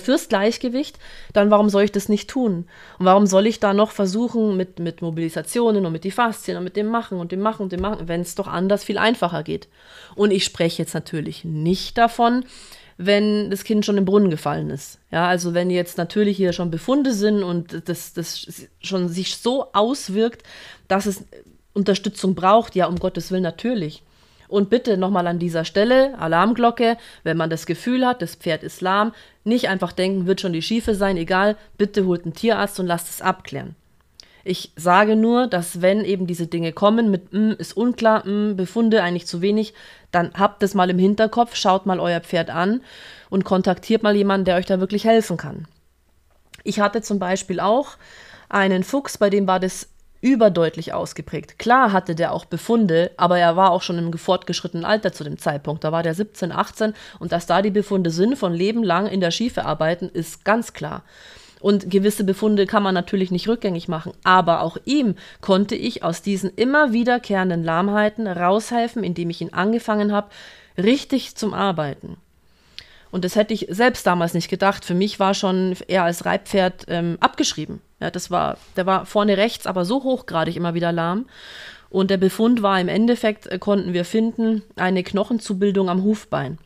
fürs 0.00 0.28
Gleichgewicht, 0.28 0.98
dann 1.32 1.50
warum 1.50 1.68
soll 1.68 1.84
ich 1.84 1.92
das 1.92 2.08
nicht 2.08 2.28
tun? 2.28 2.66
Und 2.98 3.06
warum 3.06 3.26
soll 3.26 3.46
ich 3.46 3.60
da 3.60 3.72
noch 3.72 3.90
versuchen 3.90 4.56
mit, 4.56 4.78
mit 4.78 5.02
Mobilisationen 5.02 5.86
und 5.86 5.92
mit 5.92 6.04
die 6.04 6.10
Faszien 6.10 6.56
und 6.56 6.64
mit 6.64 6.76
dem 6.76 6.86
Machen 6.86 7.18
und 7.18 7.32
dem 7.32 7.40
Machen 7.40 7.62
und 7.62 7.72
dem 7.72 7.80
Machen, 7.80 8.08
wenn 8.08 8.20
es 8.20 8.34
doch 8.34 8.46
anders 8.46 8.84
viel 8.84 8.98
einfacher 8.98 9.42
geht? 9.42 9.68
Und 10.14 10.30
ich 10.30 10.44
spreche 10.44 10.82
jetzt 10.82 10.94
natürlich 10.94 11.44
nicht 11.44 11.98
davon, 11.98 12.44
wenn 13.02 13.50
das 13.50 13.64
Kind 13.64 13.86
schon 13.86 13.96
im 13.96 14.04
Brunnen 14.04 14.28
gefallen 14.28 14.68
ist. 14.68 14.98
Ja, 15.10 15.26
also 15.26 15.54
wenn 15.54 15.70
jetzt 15.70 15.96
natürlich 15.96 16.36
hier 16.36 16.52
schon 16.52 16.70
Befunde 16.70 17.14
sind 17.14 17.42
und 17.42 17.88
das, 17.88 18.12
das 18.12 18.46
schon 18.82 19.08
sich 19.08 19.36
so 19.36 19.72
auswirkt, 19.72 20.42
dass 20.86 21.06
es 21.06 21.24
Unterstützung 21.72 22.34
braucht, 22.34 22.74
ja, 22.74 22.86
um 22.86 22.96
Gottes 22.96 23.30
Willen 23.30 23.42
natürlich. 23.42 24.02
Und 24.50 24.68
bitte 24.68 24.96
nochmal 24.96 25.28
an 25.28 25.38
dieser 25.38 25.64
Stelle, 25.64 26.18
Alarmglocke, 26.18 26.96
wenn 27.22 27.36
man 27.36 27.50
das 27.50 27.66
Gefühl 27.66 28.04
hat, 28.04 28.20
das 28.20 28.34
Pferd 28.34 28.64
ist 28.64 28.80
lahm, 28.80 29.12
nicht 29.44 29.68
einfach 29.68 29.92
denken, 29.92 30.26
wird 30.26 30.40
schon 30.40 30.52
die 30.52 30.60
Schiefe 30.60 30.96
sein, 30.96 31.16
egal, 31.16 31.56
bitte 31.78 32.04
holt 32.04 32.24
einen 32.24 32.34
Tierarzt 32.34 32.80
und 32.80 32.86
lasst 32.86 33.08
es 33.08 33.22
abklären. 33.22 33.76
Ich 34.42 34.72
sage 34.74 35.14
nur, 35.14 35.46
dass 35.46 35.82
wenn 35.82 36.04
eben 36.04 36.26
diese 36.26 36.48
Dinge 36.48 36.72
kommen 36.72 37.12
mit 37.12 37.32
mm, 37.32 37.52
ist 37.58 37.76
unklar, 37.76 38.26
mm, 38.26 38.56
Befunde 38.56 39.04
eigentlich 39.04 39.28
zu 39.28 39.40
wenig, 39.40 39.72
dann 40.10 40.32
habt 40.34 40.64
es 40.64 40.74
mal 40.74 40.90
im 40.90 40.98
Hinterkopf, 40.98 41.54
schaut 41.54 41.86
mal 41.86 42.00
euer 42.00 42.20
Pferd 42.20 42.50
an 42.50 42.80
und 43.28 43.44
kontaktiert 43.44 44.02
mal 44.02 44.16
jemanden, 44.16 44.46
der 44.46 44.56
euch 44.56 44.66
da 44.66 44.80
wirklich 44.80 45.04
helfen 45.04 45.36
kann. 45.36 45.68
Ich 46.64 46.80
hatte 46.80 47.02
zum 47.02 47.20
Beispiel 47.20 47.60
auch 47.60 47.98
einen 48.48 48.82
Fuchs, 48.82 49.16
bei 49.16 49.30
dem 49.30 49.46
war 49.46 49.60
das 49.60 49.89
überdeutlich 50.20 50.92
ausgeprägt. 50.92 51.58
Klar 51.58 51.92
hatte 51.92 52.14
der 52.14 52.32
auch 52.32 52.44
Befunde, 52.44 53.10
aber 53.16 53.38
er 53.38 53.56
war 53.56 53.70
auch 53.70 53.82
schon 53.82 53.98
im 53.98 54.12
fortgeschrittenen 54.12 54.84
Alter 54.84 55.12
zu 55.12 55.24
dem 55.24 55.38
Zeitpunkt. 55.38 55.84
Da 55.84 55.92
war 55.92 56.02
der 56.02 56.14
17, 56.14 56.52
18 56.52 56.94
und 57.18 57.32
dass 57.32 57.46
da 57.46 57.62
die 57.62 57.70
Befunde 57.70 58.10
sind 58.10 58.36
von 58.36 58.52
Leben 58.52 58.82
lang 58.82 59.06
in 59.06 59.20
der 59.20 59.30
Schiefe 59.30 59.64
arbeiten, 59.64 60.08
ist 60.08 60.44
ganz 60.44 60.72
klar. 60.72 61.02
Und 61.60 61.90
gewisse 61.90 62.24
Befunde 62.24 62.66
kann 62.66 62.82
man 62.82 62.94
natürlich 62.94 63.30
nicht 63.30 63.48
rückgängig 63.48 63.86
machen, 63.86 64.12
aber 64.24 64.62
auch 64.62 64.78
ihm 64.86 65.14
konnte 65.42 65.74
ich 65.74 66.02
aus 66.02 66.22
diesen 66.22 66.50
immer 66.54 66.92
wiederkehrenden 66.92 67.62
Lahmheiten 67.62 68.26
raushelfen, 68.26 69.04
indem 69.04 69.28
ich 69.30 69.42
ihn 69.42 69.52
angefangen 69.52 70.12
habe, 70.12 70.30
richtig 70.78 71.36
zum 71.36 71.52
Arbeiten. 71.52 72.16
Und 73.10 73.24
das 73.24 73.36
hätte 73.36 73.54
ich 73.54 73.66
selbst 73.70 74.06
damals 74.06 74.34
nicht 74.34 74.48
gedacht. 74.48 74.84
Für 74.84 74.94
mich 74.94 75.18
war 75.18 75.34
schon 75.34 75.76
er 75.88 76.04
als 76.04 76.24
Reitpferd 76.24 76.86
ähm, 76.88 77.16
abgeschrieben. 77.20 77.80
Ja, 78.00 78.10
das 78.10 78.30
war, 78.30 78.56
der 78.76 78.86
war 78.86 79.04
vorne 79.06 79.36
rechts, 79.36 79.66
aber 79.66 79.84
so 79.84 80.02
hochgradig 80.04 80.56
immer 80.56 80.74
wieder 80.74 80.92
lahm. 80.92 81.26
Und 81.90 82.10
der 82.10 82.18
Befund 82.18 82.62
war 82.62 82.80
im 82.80 82.88
Endeffekt, 82.88 83.46
äh, 83.48 83.58
konnten 83.58 83.92
wir 83.92 84.04
finden, 84.04 84.62
eine 84.76 85.02
Knochenzubildung 85.02 85.90
am 85.90 86.04
Hufbein. 86.04 86.58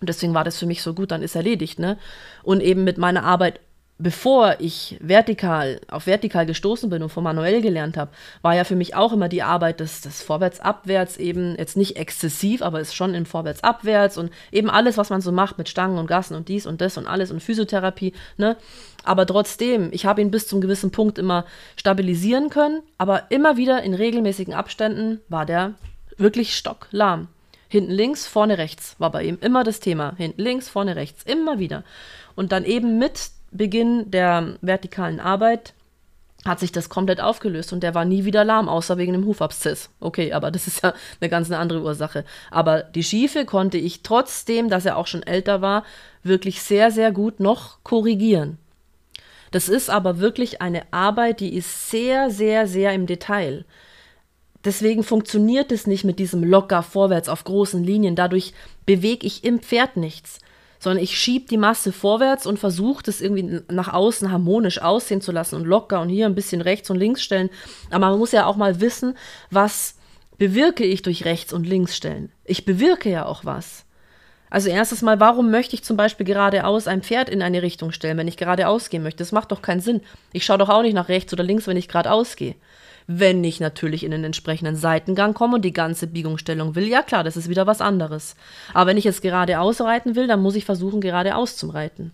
Und 0.00 0.08
deswegen 0.08 0.34
war 0.34 0.44
das 0.44 0.58
für 0.58 0.66
mich 0.66 0.82
so 0.82 0.94
gut, 0.94 1.10
dann 1.10 1.22
ist 1.22 1.36
erledigt, 1.36 1.78
ne? 1.78 1.98
Und 2.42 2.62
eben 2.62 2.84
mit 2.84 2.98
meiner 2.98 3.24
Arbeit 3.24 3.60
bevor 3.98 4.56
ich 4.58 4.98
vertikal 5.00 5.80
auf 5.88 6.06
vertikal 6.06 6.44
gestoßen 6.44 6.90
bin 6.90 7.02
und 7.02 7.08
von 7.08 7.24
manuell 7.24 7.62
gelernt 7.62 7.96
habe, 7.96 8.10
war 8.42 8.54
ja 8.54 8.64
für 8.64 8.76
mich 8.76 8.94
auch 8.94 9.12
immer 9.12 9.28
die 9.28 9.42
Arbeit 9.42 9.80
des, 9.80 10.02
des 10.02 10.22
Vorwärts-Abwärts 10.22 11.16
eben 11.16 11.56
jetzt 11.56 11.76
nicht 11.76 11.96
exzessiv, 11.96 12.60
aber 12.60 12.80
ist 12.80 12.94
schon 12.94 13.14
im 13.14 13.24
Vorwärts-Abwärts 13.24 14.18
und 14.18 14.30
eben 14.52 14.68
alles, 14.68 14.98
was 14.98 15.08
man 15.08 15.22
so 15.22 15.32
macht 15.32 15.56
mit 15.56 15.68
Stangen 15.68 15.98
und 15.98 16.08
Gassen 16.08 16.36
und 16.36 16.48
dies 16.48 16.66
und 16.66 16.80
das 16.80 16.98
und 16.98 17.06
alles 17.06 17.30
und 17.30 17.42
Physiotherapie, 17.42 18.12
ne? 18.36 18.56
Aber 19.02 19.24
trotzdem, 19.24 19.90
ich 19.92 20.04
habe 20.04 20.20
ihn 20.20 20.32
bis 20.32 20.48
zum 20.48 20.60
gewissen 20.60 20.90
Punkt 20.90 21.16
immer 21.16 21.44
stabilisieren 21.76 22.50
können, 22.50 22.82
aber 22.98 23.30
immer 23.30 23.56
wieder 23.56 23.82
in 23.82 23.94
regelmäßigen 23.94 24.52
Abständen 24.52 25.20
war 25.28 25.46
der 25.46 25.74
wirklich 26.18 26.56
stocklahm. 26.56 27.28
Hinten 27.68 27.92
links, 27.92 28.26
vorne 28.26 28.58
rechts 28.58 28.96
war 28.98 29.10
bei 29.10 29.22
ihm 29.22 29.38
immer 29.40 29.64
das 29.64 29.80
Thema. 29.80 30.14
Hinten 30.16 30.42
links, 30.42 30.68
vorne 30.68 30.96
rechts, 30.96 31.22
immer 31.24 31.58
wieder. 31.58 31.84
Und 32.34 32.52
dann 32.52 32.64
eben 32.64 32.98
mit 32.98 33.30
Beginn 33.56 34.10
der 34.10 34.56
vertikalen 34.60 35.20
Arbeit 35.20 35.74
hat 36.44 36.60
sich 36.60 36.72
das 36.72 36.88
komplett 36.88 37.20
aufgelöst 37.20 37.72
und 37.72 37.82
der 37.82 37.94
war 37.94 38.04
nie 38.04 38.24
wieder 38.24 38.44
lahm, 38.44 38.68
außer 38.68 38.98
wegen 38.98 39.12
dem 39.12 39.26
Hufabszess. 39.26 39.90
Okay, 40.00 40.32
aber 40.32 40.50
das 40.50 40.66
ist 40.66 40.82
ja 40.82 40.94
eine 41.20 41.28
ganz 41.28 41.50
andere 41.50 41.82
Ursache. 41.82 42.24
Aber 42.50 42.82
die 42.82 43.02
Schiefe 43.02 43.44
konnte 43.44 43.78
ich 43.78 44.02
trotzdem, 44.02 44.70
dass 44.70 44.86
er 44.86 44.96
auch 44.96 45.06
schon 45.06 45.22
älter 45.22 45.60
war, 45.60 45.84
wirklich 46.22 46.62
sehr, 46.62 46.90
sehr 46.90 47.12
gut 47.12 47.40
noch 47.40 47.82
korrigieren. 47.82 48.58
Das 49.50 49.68
ist 49.68 49.90
aber 49.90 50.18
wirklich 50.18 50.60
eine 50.60 50.82
Arbeit, 50.92 51.40
die 51.40 51.54
ist 51.54 51.90
sehr, 51.90 52.30
sehr, 52.30 52.66
sehr 52.66 52.92
im 52.92 53.06
Detail. 53.06 53.64
Deswegen 54.64 55.04
funktioniert 55.04 55.70
es 55.70 55.86
nicht 55.86 56.04
mit 56.04 56.18
diesem 56.18 56.42
locker 56.42 56.82
vorwärts 56.82 57.28
auf 57.28 57.44
großen 57.44 57.82
Linien. 57.82 58.16
Dadurch 58.16 58.52
bewege 58.84 59.26
ich 59.26 59.44
im 59.44 59.60
Pferd 59.60 59.96
nichts 59.96 60.40
sondern 60.78 61.02
ich 61.02 61.18
schiebe 61.18 61.48
die 61.48 61.56
Masse 61.56 61.92
vorwärts 61.92 62.46
und 62.46 62.58
versuche 62.58 63.02
das 63.02 63.20
irgendwie 63.20 63.60
nach 63.70 63.92
außen 63.92 64.30
harmonisch 64.30 64.80
aussehen 64.80 65.20
zu 65.20 65.32
lassen 65.32 65.56
und 65.56 65.64
locker 65.64 66.00
und 66.00 66.08
hier 66.08 66.26
ein 66.26 66.34
bisschen 66.34 66.60
rechts 66.60 66.90
und 66.90 66.96
links 66.96 67.22
stellen. 67.22 67.50
Aber 67.90 68.10
man 68.10 68.18
muss 68.18 68.32
ja 68.32 68.46
auch 68.46 68.56
mal 68.56 68.80
wissen, 68.80 69.16
was 69.50 69.96
bewirke 70.38 70.84
ich 70.84 71.02
durch 71.02 71.24
rechts 71.24 71.52
und 71.52 71.66
links 71.66 71.96
stellen. 71.96 72.30
Ich 72.44 72.64
bewirke 72.64 73.10
ja 73.10 73.26
auch 73.26 73.44
was. 73.44 73.84
Also 74.48 74.68
erstes 74.68 75.02
Mal, 75.02 75.18
warum 75.18 75.50
möchte 75.50 75.74
ich 75.74 75.82
zum 75.82 75.96
Beispiel 75.96 76.24
geradeaus 76.24 76.86
ein 76.86 77.02
Pferd 77.02 77.28
in 77.28 77.42
eine 77.42 77.62
Richtung 77.62 77.90
stellen, 77.90 78.16
wenn 78.16 78.28
ich 78.28 78.36
geradeaus 78.36 78.90
gehen 78.90 79.02
möchte? 79.02 79.18
Das 79.18 79.32
macht 79.32 79.50
doch 79.50 79.60
keinen 79.60 79.80
Sinn. 79.80 80.02
Ich 80.32 80.44
schaue 80.44 80.58
doch 80.58 80.68
auch 80.68 80.82
nicht 80.82 80.94
nach 80.94 81.08
rechts 81.08 81.32
oder 81.32 81.42
links, 81.42 81.66
wenn 81.66 81.76
ich 81.76 81.88
geradeaus 81.88 82.36
gehe. 82.36 82.54
Wenn 83.06 83.44
ich 83.44 83.60
natürlich 83.60 84.02
in 84.02 84.10
den 84.10 84.24
entsprechenden 84.24 84.76
Seitengang 84.76 85.32
komme 85.32 85.56
und 85.56 85.64
die 85.64 85.72
ganze 85.72 86.06
Biegungsstellung 86.06 86.74
will, 86.74 86.88
ja 86.88 87.02
klar, 87.02 87.22
das 87.22 87.36
ist 87.36 87.48
wieder 87.48 87.66
was 87.66 87.80
anderes. 87.80 88.34
Aber 88.74 88.88
wenn 88.88 88.96
ich 88.96 89.04
jetzt 89.04 89.22
geradeaus 89.22 89.80
reiten 89.80 90.16
will, 90.16 90.26
dann 90.26 90.42
muss 90.42 90.56
ich 90.56 90.64
versuchen, 90.64 91.00
geradeaus 91.00 91.56
zu 91.56 91.68
reiten. 91.68 92.10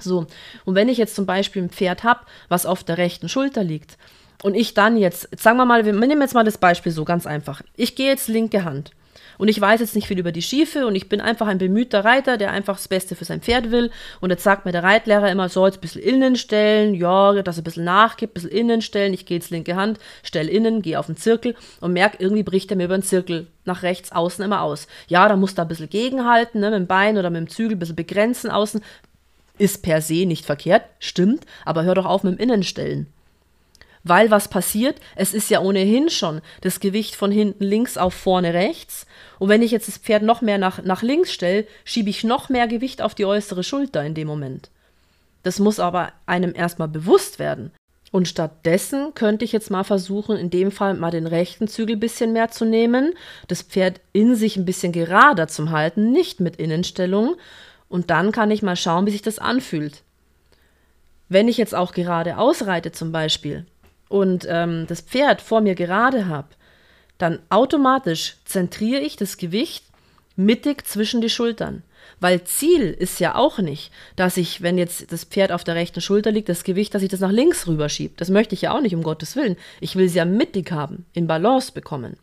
So, 0.00 0.26
und 0.64 0.74
wenn 0.74 0.88
ich 0.88 0.96
jetzt 0.96 1.14
zum 1.14 1.26
Beispiel 1.26 1.62
ein 1.62 1.70
Pferd 1.70 2.04
habe, 2.04 2.20
was 2.48 2.66
auf 2.66 2.84
der 2.84 2.98
rechten 2.98 3.28
Schulter 3.28 3.64
liegt, 3.64 3.98
und 4.42 4.54
ich 4.54 4.72
dann 4.72 4.96
jetzt, 4.96 5.28
sagen 5.36 5.56
wir 5.56 5.64
mal, 5.64 5.84
wir 5.84 5.92
nehmen 5.92 6.20
jetzt 6.20 6.34
mal 6.34 6.44
das 6.44 6.58
Beispiel 6.58 6.92
so 6.92 7.04
ganz 7.04 7.26
einfach. 7.26 7.60
Ich 7.76 7.96
gehe 7.96 8.06
jetzt 8.06 8.28
linke 8.28 8.64
Hand 8.64 8.92
und 9.38 9.48
ich 9.48 9.60
weiß 9.60 9.80
jetzt 9.80 9.94
nicht 9.94 10.08
viel 10.08 10.18
über 10.18 10.32
die 10.32 10.42
Schiefe 10.42 10.86
und 10.86 10.94
ich 10.96 11.08
bin 11.08 11.20
einfach 11.20 11.46
ein 11.46 11.58
bemühter 11.58 12.04
Reiter, 12.04 12.36
der 12.36 12.50
einfach 12.50 12.76
das 12.76 12.88
Beste 12.88 13.14
für 13.14 13.24
sein 13.24 13.40
Pferd 13.40 13.70
will. 13.70 13.90
Und 14.20 14.30
jetzt 14.30 14.42
sagt 14.42 14.66
mir 14.66 14.72
der 14.72 14.82
Reitlehrer 14.82 15.30
immer, 15.30 15.48
so 15.48 15.64
jetzt 15.64 15.78
ein 15.78 15.80
bisschen 15.80 16.02
innen 16.02 16.36
stellen, 16.36 16.94
ja, 16.94 17.40
dass 17.42 17.56
er 17.56 17.62
ein 17.62 17.64
bisschen 17.64 17.84
nachgibt, 17.84 18.32
ein 18.32 18.34
bisschen 18.34 18.50
innen 18.50 18.82
stellen. 18.82 19.14
Ich 19.14 19.26
gehe 19.26 19.38
jetzt 19.38 19.50
linke 19.50 19.76
Hand, 19.76 19.98
stell 20.24 20.48
innen, 20.48 20.82
gehe 20.82 20.98
auf 20.98 21.06
den 21.06 21.16
Zirkel 21.16 21.54
und 21.80 21.92
merke, 21.92 22.18
irgendwie 22.20 22.42
bricht 22.42 22.70
er 22.70 22.76
mir 22.76 22.84
über 22.84 22.98
den 22.98 23.04
Zirkel 23.04 23.46
nach 23.64 23.82
rechts 23.82 24.10
außen 24.10 24.44
immer 24.44 24.62
aus. 24.62 24.88
Ja, 25.06 25.28
da 25.28 25.36
muss 25.36 25.54
da 25.54 25.62
ein 25.62 25.68
bisschen 25.68 25.88
gegenhalten, 25.88 26.60
ne, 26.60 26.70
mit 26.70 26.80
dem 26.80 26.86
Bein 26.88 27.16
oder 27.16 27.30
mit 27.30 27.40
dem 27.40 27.48
Zügel 27.48 27.76
ein 27.76 27.78
bisschen 27.78 27.96
begrenzen 27.96 28.50
außen. 28.50 28.80
Ist 29.58 29.82
per 29.82 30.02
se 30.02 30.26
nicht 30.26 30.44
verkehrt, 30.44 30.84
stimmt, 30.98 31.44
aber 31.64 31.84
hör 31.84 31.94
doch 31.94 32.06
auf 32.06 32.24
mit 32.24 32.38
dem 32.38 32.42
Innenstellen. 32.42 33.06
Weil 34.04 34.30
was 34.30 34.48
passiert? 34.48 35.00
Es 35.16 35.34
ist 35.34 35.50
ja 35.50 35.60
ohnehin 35.60 36.08
schon 36.08 36.40
das 36.60 36.80
Gewicht 36.80 37.14
von 37.14 37.30
hinten 37.30 37.64
links 37.64 37.96
auf 37.96 38.14
vorne 38.14 38.54
rechts. 38.54 39.06
Und 39.38 39.48
wenn 39.48 39.62
ich 39.62 39.70
jetzt 39.70 39.88
das 39.88 39.98
Pferd 39.98 40.22
noch 40.22 40.40
mehr 40.40 40.58
nach, 40.58 40.82
nach 40.82 41.02
links 41.02 41.32
stelle, 41.32 41.66
schiebe 41.84 42.10
ich 42.10 42.24
noch 42.24 42.48
mehr 42.48 42.68
Gewicht 42.68 43.02
auf 43.02 43.14
die 43.14 43.26
äußere 43.26 43.64
Schulter 43.64 44.04
in 44.04 44.14
dem 44.14 44.28
Moment. 44.28 44.70
Das 45.42 45.58
muss 45.58 45.80
aber 45.80 46.12
einem 46.26 46.54
erstmal 46.54 46.88
bewusst 46.88 47.38
werden. 47.38 47.70
Und 48.10 48.26
stattdessen 48.26 49.12
könnte 49.14 49.44
ich 49.44 49.52
jetzt 49.52 49.70
mal 49.70 49.84
versuchen, 49.84 50.36
in 50.36 50.50
dem 50.50 50.70
Fall 50.70 50.94
mal 50.94 51.10
den 51.10 51.26
rechten 51.26 51.68
Zügel 51.68 51.96
ein 51.96 52.00
bisschen 52.00 52.32
mehr 52.32 52.50
zu 52.50 52.64
nehmen, 52.64 53.12
das 53.48 53.62
Pferd 53.62 54.00
in 54.12 54.34
sich 54.34 54.56
ein 54.56 54.64
bisschen 54.64 54.92
gerader 54.92 55.46
zu 55.46 55.70
halten, 55.70 56.10
nicht 56.10 56.40
mit 56.40 56.56
Innenstellung. 56.56 57.36
Und 57.88 58.10
dann 58.10 58.32
kann 58.32 58.50
ich 58.50 58.62
mal 58.62 58.76
schauen, 58.76 59.06
wie 59.06 59.10
sich 59.10 59.22
das 59.22 59.38
anfühlt. 59.38 60.02
Wenn 61.28 61.48
ich 61.48 61.58
jetzt 61.58 61.74
auch 61.74 61.92
gerade 61.92 62.38
ausreite 62.38 62.92
zum 62.92 63.12
Beispiel, 63.12 63.66
und 64.08 64.46
ähm, 64.48 64.86
das 64.86 65.00
Pferd 65.00 65.40
vor 65.40 65.60
mir 65.60 65.74
gerade 65.74 66.26
habe, 66.26 66.48
dann 67.18 67.40
automatisch 67.50 68.36
zentriere 68.44 69.00
ich 69.00 69.16
das 69.16 69.36
Gewicht 69.36 69.84
mittig 70.36 70.86
zwischen 70.86 71.20
die 71.20 71.30
Schultern. 71.30 71.82
Weil 72.20 72.42
Ziel 72.44 72.90
ist 72.90 73.20
ja 73.20 73.34
auch 73.36 73.58
nicht, 73.58 73.92
dass 74.16 74.36
ich, 74.36 74.62
wenn 74.62 74.78
jetzt 74.78 75.12
das 75.12 75.24
Pferd 75.24 75.52
auf 75.52 75.62
der 75.62 75.74
rechten 75.74 76.00
Schulter 76.00 76.32
liegt, 76.32 76.48
das 76.48 76.64
Gewicht, 76.64 76.94
dass 76.94 77.02
ich 77.02 77.08
das 77.08 77.20
nach 77.20 77.30
links 77.30 77.66
rüberschiebe. 77.66 78.14
Das 78.16 78.28
möchte 78.28 78.54
ich 78.54 78.62
ja 78.62 78.72
auch 78.72 78.80
nicht, 78.80 78.94
um 78.94 79.02
Gottes 79.02 79.36
Willen. 79.36 79.56
Ich 79.80 79.94
will 79.94 80.08
sie 80.08 80.18
ja 80.18 80.24
mittig 80.24 80.72
haben, 80.72 81.06
in 81.12 81.26
Balance 81.26 81.72
bekommen. 81.72 82.16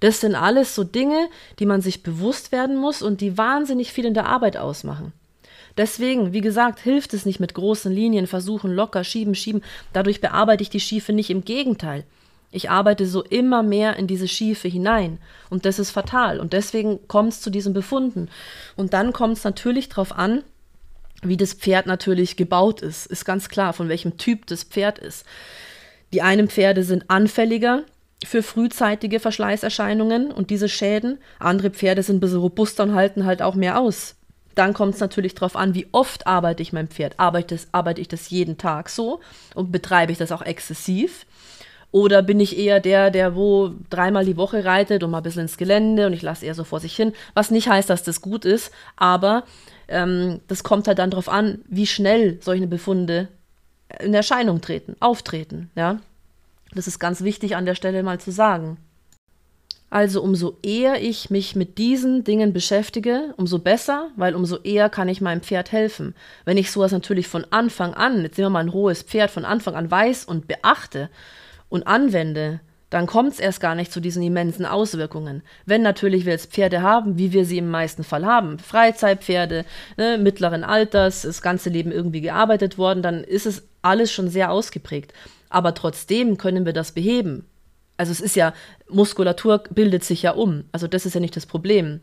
Das 0.00 0.20
sind 0.20 0.34
alles 0.34 0.74
so 0.74 0.84
Dinge, 0.84 1.28
die 1.58 1.66
man 1.66 1.80
sich 1.80 2.02
bewusst 2.02 2.52
werden 2.52 2.76
muss 2.76 3.02
und 3.02 3.20
die 3.20 3.38
wahnsinnig 3.38 3.92
viel 3.92 4.04
in 4.04 4.14
der 4.14 4.26
Arbeit 4.26 4.56
ausmachen. 4.56 5.12
Deswegen, 5.76 6.32
wie 6.32 6.40
gesagt, 6.40 6.78
hilft 6.78 7.14
es 7.14 7.26
nicht 7.26 7.40
mit 7.40 7.54
großen 7.54 7.92
Linien, 7.92 8.26
versuchen 8.26 8.72
locker, 8.72 9.02
schieben, 9.02 9.34
schieben. 9.34 9.62
Dadurch 9.92 10.20
bearbeite 10.20 10.62
ich 10.62 10.70
die 10.70 10.80
Schiefe 10.80 11.12
nicht. 11.12 11.30
Im 11.30 11.44
Gegenteil. 11.44 12.04
Ich 12.52 12.70
arbeite 12.70 13.06
so 13.06 13.24
immer 13.24 13.64
mehr 13.64 13.96
in 13.96 14.06
diese 14.06 14.28
Schiefe 14.28 14.68
hinein. 14.68 15.18
Und 15.50 15.64
das 15.64 15.80
ist 15.80 15.90
fatal. 15.90 16.38
Und 16.38 16.52
deswegen 16.52 17.08
kommt 17.08 17.32
es 17.32 17.40
zu 17.40 17.50
diesen 17.50 17.74
Befunden. 17.74 18.28
Und 18.76 18.92
dann 18.92 19.12
kommt 19.12 19.38
es 19.38 19.44
natürlich 19.44 19.88
darauf 19.88 20.16
an, 20.16 20.44
wie 21.22 21.36
das 21.36 21.54
Pferd 21.54 21.86
natürlich 21.86 22.36
gebaut 22.36 22.80
ist. 22.80 23.06
Ist 23.06 23.24
ganz 23.24 23.48
klar, 23.48 23.72
von 23.72 23.88
welchem 23.88 24.18
Typ 24.18 24.46
das 24.46 24.62
Pferd 24.62 25.00
ist. 25.00 25.26
Die 26.12 26.22
einen 26.22 26.48
Pferde 26.48 26.84
sind 26.84 27.10
anfälliger 27.10 27.82
für 28.24 28.44
frühzeitige 28.44 29.18
Verschleißerscheinungen 29.18 30.30
und 30.30 30.50
diese 30.50 30.68
Schäden. 30.68 31.18
Andere 31.40 31.70
Pferde 31.70 32.04
sind 32.04 32.18
ein 32.18 32.20
bisschen 32.20 32.38
robuster 32.38 32.84
und 32.84 32.94
halten 32.94 33.26
halt 33.26 33.42
auch 33.42 33.56
mehr 33.56 33.80
aus. 33.80 34.14
Dann 34.54 34.74
kommt 34.74 34.94
es 34.94 35.00
natürlich 35.00 35.34
darauf 35.34 35.56
an, 35.56 35.74
wie 35.74 35.86
oft 35.92 36.26
arbeite 36.26 36.62
ich 36.62 36.72
mein 36.72 36.88
Pferd. 36.88 37.14
Arbeite, 37.18 37.58
arbeite 37.72 38.00
ich 38.00 38.08
das 38.08 38.30
jeden 38.30 38.58
Tag 38.58 38.88
so 38.88 39.20
und 39.54 39.72
betreibe 39.72 40.12
ich 40.12 40.18
das 40.18 40.32
auch 40.32 40.42
exzessiv? 40.42 41.26
Oder 41.90 42.22
bin 42.22 42.40
ich 42.40 42.58
eher 42.58 42.80
der, 42.80 43.12
der 43.12 43.36
wo 43.36 43.70
dreimal 43.88 44.24
die 44.24 44.36
Woche 44.36 44.64
reitet 44.64 45.04
und 45.04 45.12
mal 45.12 45.18
ein 45.18 45.22
bisschen 45.22 45.42
ins 45.42 45.56
Gelände 45.56 46.06
und 46.06 46.12
ich 46.12 46.22
lasse 46.22 46.44
eher 46.44 46.56
so 46.56 46.64
vor 46.64 46.80
sich 46.80 46.96
hin? 46.96 47.12
Was 47.34 47.52
nicht 47.52 47.68
heißt, 47.68 47.88
dass 47.88 48.02
das 48.02 48.20
gut 48.20 48.44
ist, 48.44 48.72
aber 48.96 49.44
ähm, 49.86 50.40
das 50.48 50.64
kommt 50.64 50.88
halt 50.88 50.98
dann 50.98 51.10
darauf 51.10 51.28
an, 51.28 51.60
wie 51.68 51.86
schnell 51.86 52.38
solche 52.40 52.66
Befunde 52.66 53.28
in 54.00 54.12
Erscheinung 54.12 54.60
treten, 54.60 54.96
auftreten. 54.98 55.70
Ja? 55.76 56.00
Das 56.74 56.88
ist 56.88 56.98
ganz 56.98 57.22
wichtig 57.22 57.54
an 57.54 57.64
der 57.64 57.76
Stelle 57.76 58.02
mal 58.02 58.18
zu 58.18 58.32
sagen. 58.32 58.78
Also 59.94 60.22
umso 60.22 60.58
eher 60.60 61.00
ich 61.00 61.30
mich 61.30 61.54
mit 61.54 61.78
diesen 61.78 62.24
Dingen 62.24 62.52
beschäftige, 62.52 63.32
umso 63.36 63.60
besser, 63.60 64.10
weil 64.16 64.34
umso 64.34 64.56
eher 64.56 64.90
kann 64.90 65.08
ich 65.08 65.20
meinem 65.20 65.40
Pferd 65.40 65.70
helfen. 65.70 66.16
Wenn 66.44 66.56
ich 66.56 66.72
sowas 66.72 66.90
natürlich 66.90 67.28
von 67.28 67.46
Anfang 67.50 67.94
an, 67.94 68.22
jetzt 68.22 68.36
nehmen 68.36 68.46
wir 68.46 68.50
mal 68.50 68.64
ein 68.64 68.72
hohes 68.72 69.02
Pferd, 69.02 69.30
von 69.30 69.44
Anfang 69.44 69.76
an 69.76 69.88
weiß 69.88 70.24
und 70.24 70.48
beachte 70.48 71.10
und 71.68 71.86
anwende, 71.86 72.58
dann 72.90 73.06
kommt 73.06 73.34
es 73.34 73.38
erst 73.38 73.60
gar 73.60 73.76
nicht 73.76 73.92
zu 73.92 74.00
diesen 74.00 74.24
immensen 74.24 74.66
Auswirkungen. 74.66 75.44
Wenn 75.64 75.82
natürlich 75.82 76.24
wir 76.24 76.32
jetzt 76.32 76.50
Pferde 76.50 76.82
haben, 76.82 77.16
wie 77.16 77.32
wir 77.32 77.44
sie 77.44 77.58
im 77.58 77.70
meisten 77.70 78.02
Fall 78.02 78.26
haben, 78.26 78.58
Freizeitpferde, 78.58 79.64
ne, 79.96 80.18
mittleren 80.18 80.64
Alters, 80.64 81.22
das 81.22 81.40
ganze 81.40 81.70
Leben 81.70 81.92
irgendwie 81.92 82.20
gearbeitet 82.20 82.78
worden, 82.78 83.00
dann 83.00 83.22
ist 83.22 83.46
es 83.46 83.62
alles 83.80 84.10
schon 84.10 84.26
sehr 84.28 84.50
ausgeprägt. 84.50 85.14
Aber 85.50 85.72
trotzdem 85.72 86.36
können 86.36 86.66
wir 86.66 86.72
das 86.72 86.90
beheben 86.90 87.46
also 87.96 88.12
es 88.12 88.20
ist 88.20 88.36
ja, 88.36 88.54
Muskulatur 88.88 89.62
bildet 89.70 90.04
sich 90.04 90.22
ja 90.22 90.32
um. 90.32 90.64
Also 90.72 90.86
das 90.86 91.06
ist 91.06 91.14
ja 91.14 91.20
nicht 91.20 91.36
das 91.36 91.46
Problem. 91.46 92.00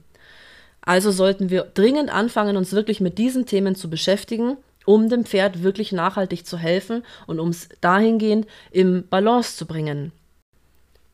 Also 0.82 1.12
sollten 1.12 1.50
wir 1.50 1.64
dringend 1.74 2.14
anfangen, 2.14 2.58
uns 2.58 2.74
wirklich 2.74 3.02
mit 3.02 3.18
diesen 3.18 3.46
Themen 3.46 3.76
zu 3.76 3.90
beschäftigen, 3.90 4.58
um 4.86 5.10
dem 5.10 5.26
Pferd 5.26 5.62
wirklich 5.62 5.92
nachhaltig 5.92 6.46
zu 6.46 6.58
helfen 6.58 7.04
und 7.28 7.40
um 7.40 7.50
es 7.50 7.70
dahingehend 7.82 8.48
im 8.72 9.08
Balance 9.08 9.58
zu 9.58 9.68
bringen. 9.68 10.12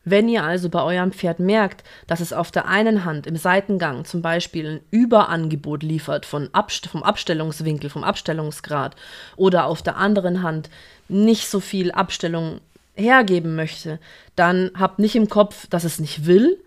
Wenn 0.10 0.30
ihr 0.30 0.46
also 0.46 0.70
bei 0.70 0.82
eurem 0.82 1.12
Pferd 1.12 1.40
merkt, 1.40 1.84
dass 2.08 2.22
es 2.22 2.32
auf 2.32 2.50
der 2.50 2.66
einen 2.66 3.04
Hand 3.04 3.28
im 3.28 3.36
Seitengang 3.36 4.06
zum 4.06 4.22
Beispiel 4.22 4.66
ein 4.66 4.80
Überangebot 4.90 5.84
liefert 5.84 6.26
vom 6.26 6.48
Abstellungswinkel, 6.54 7.90
vom 7.90 8.06
Abstellungsgrad 8.06 8.96
oder 9.36 9.66
auf 9.66 9.82
der 9.82 9.98
anderen 9.98 10.44
Hand 10.44 10.70
nicht 11.10 11.50
so 11.50 11.60
viel 11.60 11.92
Abstellung 11.92 12.62
hergeben 12.98 13.56
möchte, 13.56 14.00
dann 14.36 14.72
habt 14.78 15.00
nicht 15.00 15.16
im 15.16 15.30
Kopf, 15.30 15.68
dass 15.68 15.84
es 15.84 16.00
nicht 16.00 16.26
will 16.26 16.58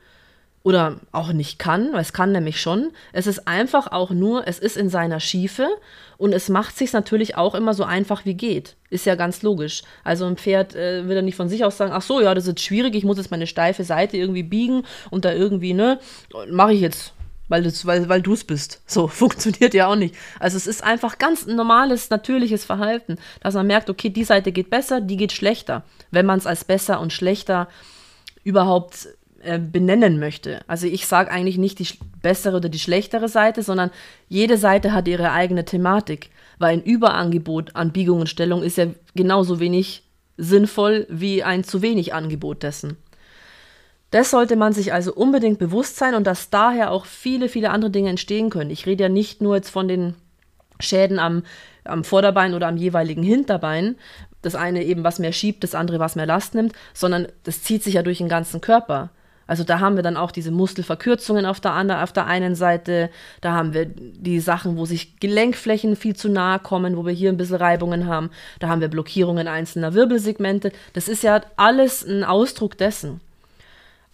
oder 0.62 1.00
auch 1.10 1.32
nicht 1.32 1.58
kann, 1.58 1.92
weil 1.92 2.02
es 2.02 2.12
kann 2.12 2.32
nämlich 2.32 2.60
schon. 2.60 2.92
Es 3.12 3.26
ist 3.26 3.48
einfach 3.48 3.92
auch 3.92 4.10
nur, 4.10 4.46
es 4.46 4.58
ist 4.58 4.76
in 4.76 4.90
seiner 4.90 5.18
Schiefe 5.18 5.68
und 6.18 6.34
es 6.34 6.48
macht 6.50 6.76
sich 6.76 6.92
natürlich 6.92 7.36
auch 7.36 7.54
immer 7.54 7.72
so 7.72 7.84
einfach 7.84 8.26
wie 8.26 8.34
geht. 8.34 8.76
Ist 8.90 9.06
ja 9.06 9.14
ganz 9.14 9.42
logisch. 9.42 9.82
Also 10.04 10.26
ein 10.26 10.36
Pferd 10.36 10.74
äh, 10.74 11.08
will 11.08 11.14
dann 11.14 11.24
nicht 11.24 11.36
von 11.36 11.48
sich 11.48 11.64
aus 11.64 11.78
sagen, 11.78 11.92
ach 11.94 12.02
so, 12.02 12.20
ja, 12.20 12.34
das 12.34 12.46
ist 12.46 12.60
schwierig, 12.60 12.94
ich 12.94 13.04
muss 13.04 13.16
jetzt 13.16 13.30
meine 13.30 13.46
steife 13.46 13.84
Seite 13.84 14.18
irgendwie 14.18 14.42
biegen 14.42 14.84
und 15.10 15.24
da 15.24 15.32
irgendwie, 15.32 15.72
ne, 15.72 15.98
mache 16.50 16.74
ich 16.74 16.80
jetzt 16.80 17.14
weil, 17.50 17.64
weil, 17.84 18.08
weil 18.08 18.22
du 18.22 18.32
es 18.32 18.44
bist. 18.44 18.80
So 18.86 19.08
funktioniert 19.08 19.74
ja 19.74 19.88
auch 19.88 19.96
nicht. 19.96 20.14
Also 20.38 20.56
es 20.56 20.66
ist 20.66 20.82
einfach 20.82 21.18
ganz 21.18 21.46
normales, 21.46 22.08
natürliches 22.08 22.64
Verhalten, 22.64 23.18
dass 23.42 23.54
man 23.54 23.66
merkt, 23.66 23.90
okay, 23.90 24.08
die 24.08 24.24
Seite 24.24 24.52
geht 24.52 24.70
besser, 24.70 25.02
die 25.02 25.18
geht 25.18 25.32
schlechter, 25.32 25.82
wenn 26.10 26.24
man 26.24 26.38
es 26.38 26.46
als 26.46 26.64
besser 26.64 27.00
und 27.00 27.12
schlechter 27.12 27.68
überhaupt 28.44 29.08
äh, 29.42 29.58
benennen 29.58 30.18
möchte. 30.18 30.60
Also 30.68 30.86
ich 30.86 31.06
sage 31.06 31.30
eigentlich 31.30 31.58
nicht 31.58 31.80
die 31.80 31.88
bessere 32.22 32.56
oder 32.56 32.68
die 32.68 32.78
schlechtere 32.78 33.28
Seite, 33.28 33.62
sondern 33.62 33.90
jede 34.28 34.56
Seite 34.56 34.92
hat 34.92 35.08
ihre 35.08 35.32
eigene 35.32 35.64
Thematik, 35.64 36.30
weil 36.58 36.74
ein 36.74 36.82
Überangebot 36.82 37.74
an 37.74 37.92
Biegung 37.92 38.20
und 38.20 38.28
Stellung 38.28 38.62
ist 38.62 38.78
ja 38.78 38.86
genauso 39.14 39.58
wenig 39.58 40.04
sinnvoll 40.36 41.06
wie 41.10 41.42
ein 41.42 41.64
zu 41.64 41.82
wenig 41.82 42.14
Angebot 42.14 42.62
dessen. 42.62 42.96
Das 44.10 44.30
sollte 44.30 44.56
man 44.56 44.72
sich 44.72 44.92
also 44.92 45.14
unbedingt 45.14 45.58
bewusst 45.58 45.96
sein 45.96 46.14
und 46.14 46.26
dass 46.26 46.50
daher 46.50 46.90
auch 46.90 47.06
viele, 47.06 47.48
viele 47.48 47.70
andere 47.70 47.90
Dinge 47.90 48.10
entstehen 48.10 48.50
können. 48.50 48.70
Ich 48.70 48.86
rede 48.86 49.04
ja 49.04 49.08
nicht 49.08 49.40
nur 49.40 49.56
jetzt 49.56 49.70
von 49.70 49.86
den 49.86 50.14
Schäden 50.80 51.18
am, 51.18 51.44
am 51.84 52.02
Vorderbein 52.02 52.54
oder 52.54 52.66
am 52.66 52.76
jeweiligen 52.76 53.22
Hinterbein, 53.22 53.96
das 54.42 54.54
eine 54.54 54.84
eben 54.84 55.04
was 55.04 55.18
mehr 55.18 55.32
schiebt, 55.32 55.62
das 55.62 55.74
andere 55.74 55.98
was 55.98 56.16
mehr 56.16 56.26
Last 56.26 56.54
nimmt, 56.54 56.72
sondern 56.94 57.28
das 57.44 57.62
zieht 57.62 57.84
sich 57.84 57.94
ja 57.94 58.02
durch 58.02 58.18
den 58.18 58.28
ganzen 58.28 58.60
Körper. 58.60 59.10
Also 59.46 59.64
da 59.64 59.80
haben 59.80 59.96
wir 59.96 60.04
dann 60.04 60.16
auch 60.16 60.30
diese 60.30 60.52
Muskelverkürzungen 60.52 61.44
auf 61.44 61.58
der, 61.58 61.72
anderen, 61.72 62.02
auf 62.02 62.12
der 62.12 62.26
einen 62.26 62.54
Seite, 62.54 63.10
da 63.40 63.52
haben 63.52 63.74
wir 63.74 63.84
die 63.86 64.38
Sachen, 64.38 64.76
wo 64.76 64.86
sich 64.86 65.18
Gelenkflächen 65.18 65.96
viel 65.96 66.14
zu 66.14 66.28
nahe 66.28 66.60
kommen, 66.60 66.96
wo 66.96 67.04
wir 67.04 67.12
hier 67.12 67.30
ein 67.30 67.36
bisschen 67.36 67.56
Reibungen 67.56 68.06
haben, 68.06 68.30
da 68.60 68.68
haben 68.68 68.80
wir 68.80 68.86
Blockierungen 68.86 69.48
einzelner 69.48 69.92
Wirbelsegmente. 69.92 70.70
Das 70.92 71.08
ist 71.08 71.24
ja 71.24 71.40
alles 71.56 72.06
ein 72.06 72.22
Ausdruck 72.22 72.78
dessen. 72.78 73.20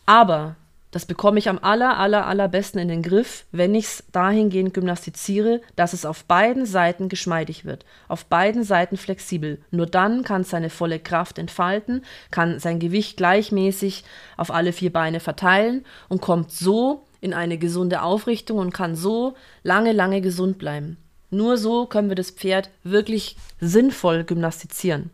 Aber 0.07 0.57
das 0.93 1.05
bekomme 1.05 1.39
ich 1.39 1.51
am 1.51 1.59
aller, 1.59 1.99
aller, 1.99 2.27
allerbesten 2.27 2.81
in 2.81 2.89
den 2.89 3.03
Griff, 3.03 3.45
wenn 3.53 3.75
ich 3.75 3.85
es 3.85 4.05
dahingehend 4.13 4.73
gymnastiziere, 4.73 5.61
dass 5.75 5.93
es 5.93 6.07
auf 6.07 6.25
beiden 6.25 6.65
Seiten 6.65 7.11
geschmeidig 7.11 7.67
wird, 7.67 7.85
auf 8.09 8.25
beiden 8.25 8.63
Seiten 8.63 8.97
flexibel. 8.97 9.59
Nur 9.71 9.87
dann 9.87 10.23
kann 10.23 10.41
es 10.41 10.51
seine 10.51 10.71
volle 10.71 10.99
Kraft 10.99 11.39
entfalten, 11.39 12.03
kann 12.31 12.61
sein 12.61 12.79
Gewicht 12.79 13.19
gleichmäßig 13.19 14.05
auf 14.39 14.51
alle 14.51 14.73
vier 14.73 14.93
Beine 14.93 15.21
verteilen 15.21 15.85
und 16.09 16.23
kommt 16.23 16.51
so 16.51 17.05
in 17.21 17.35
eine 17.35 17.59
gesunde 17.59 18.01
Aufrichtung 18.01 18.59
und 18.59 18.73
kann 18.73 18.95
so 18.95 19.35
lange, 19.63 19.93
lange 19.93 20.23
gesund 20.23 20.57
bleiben. 20.57 20.97
Nur 21.31 21.59
so 21.59 21.85
können 21.87 22.09
wir 22.09 22.17
das 22.17 22.31
Pferd 22.31 22.71
wirklich 22.85 23.37
sinnvoll 23.61 24.25
gymnastizieren. 24.25 25.11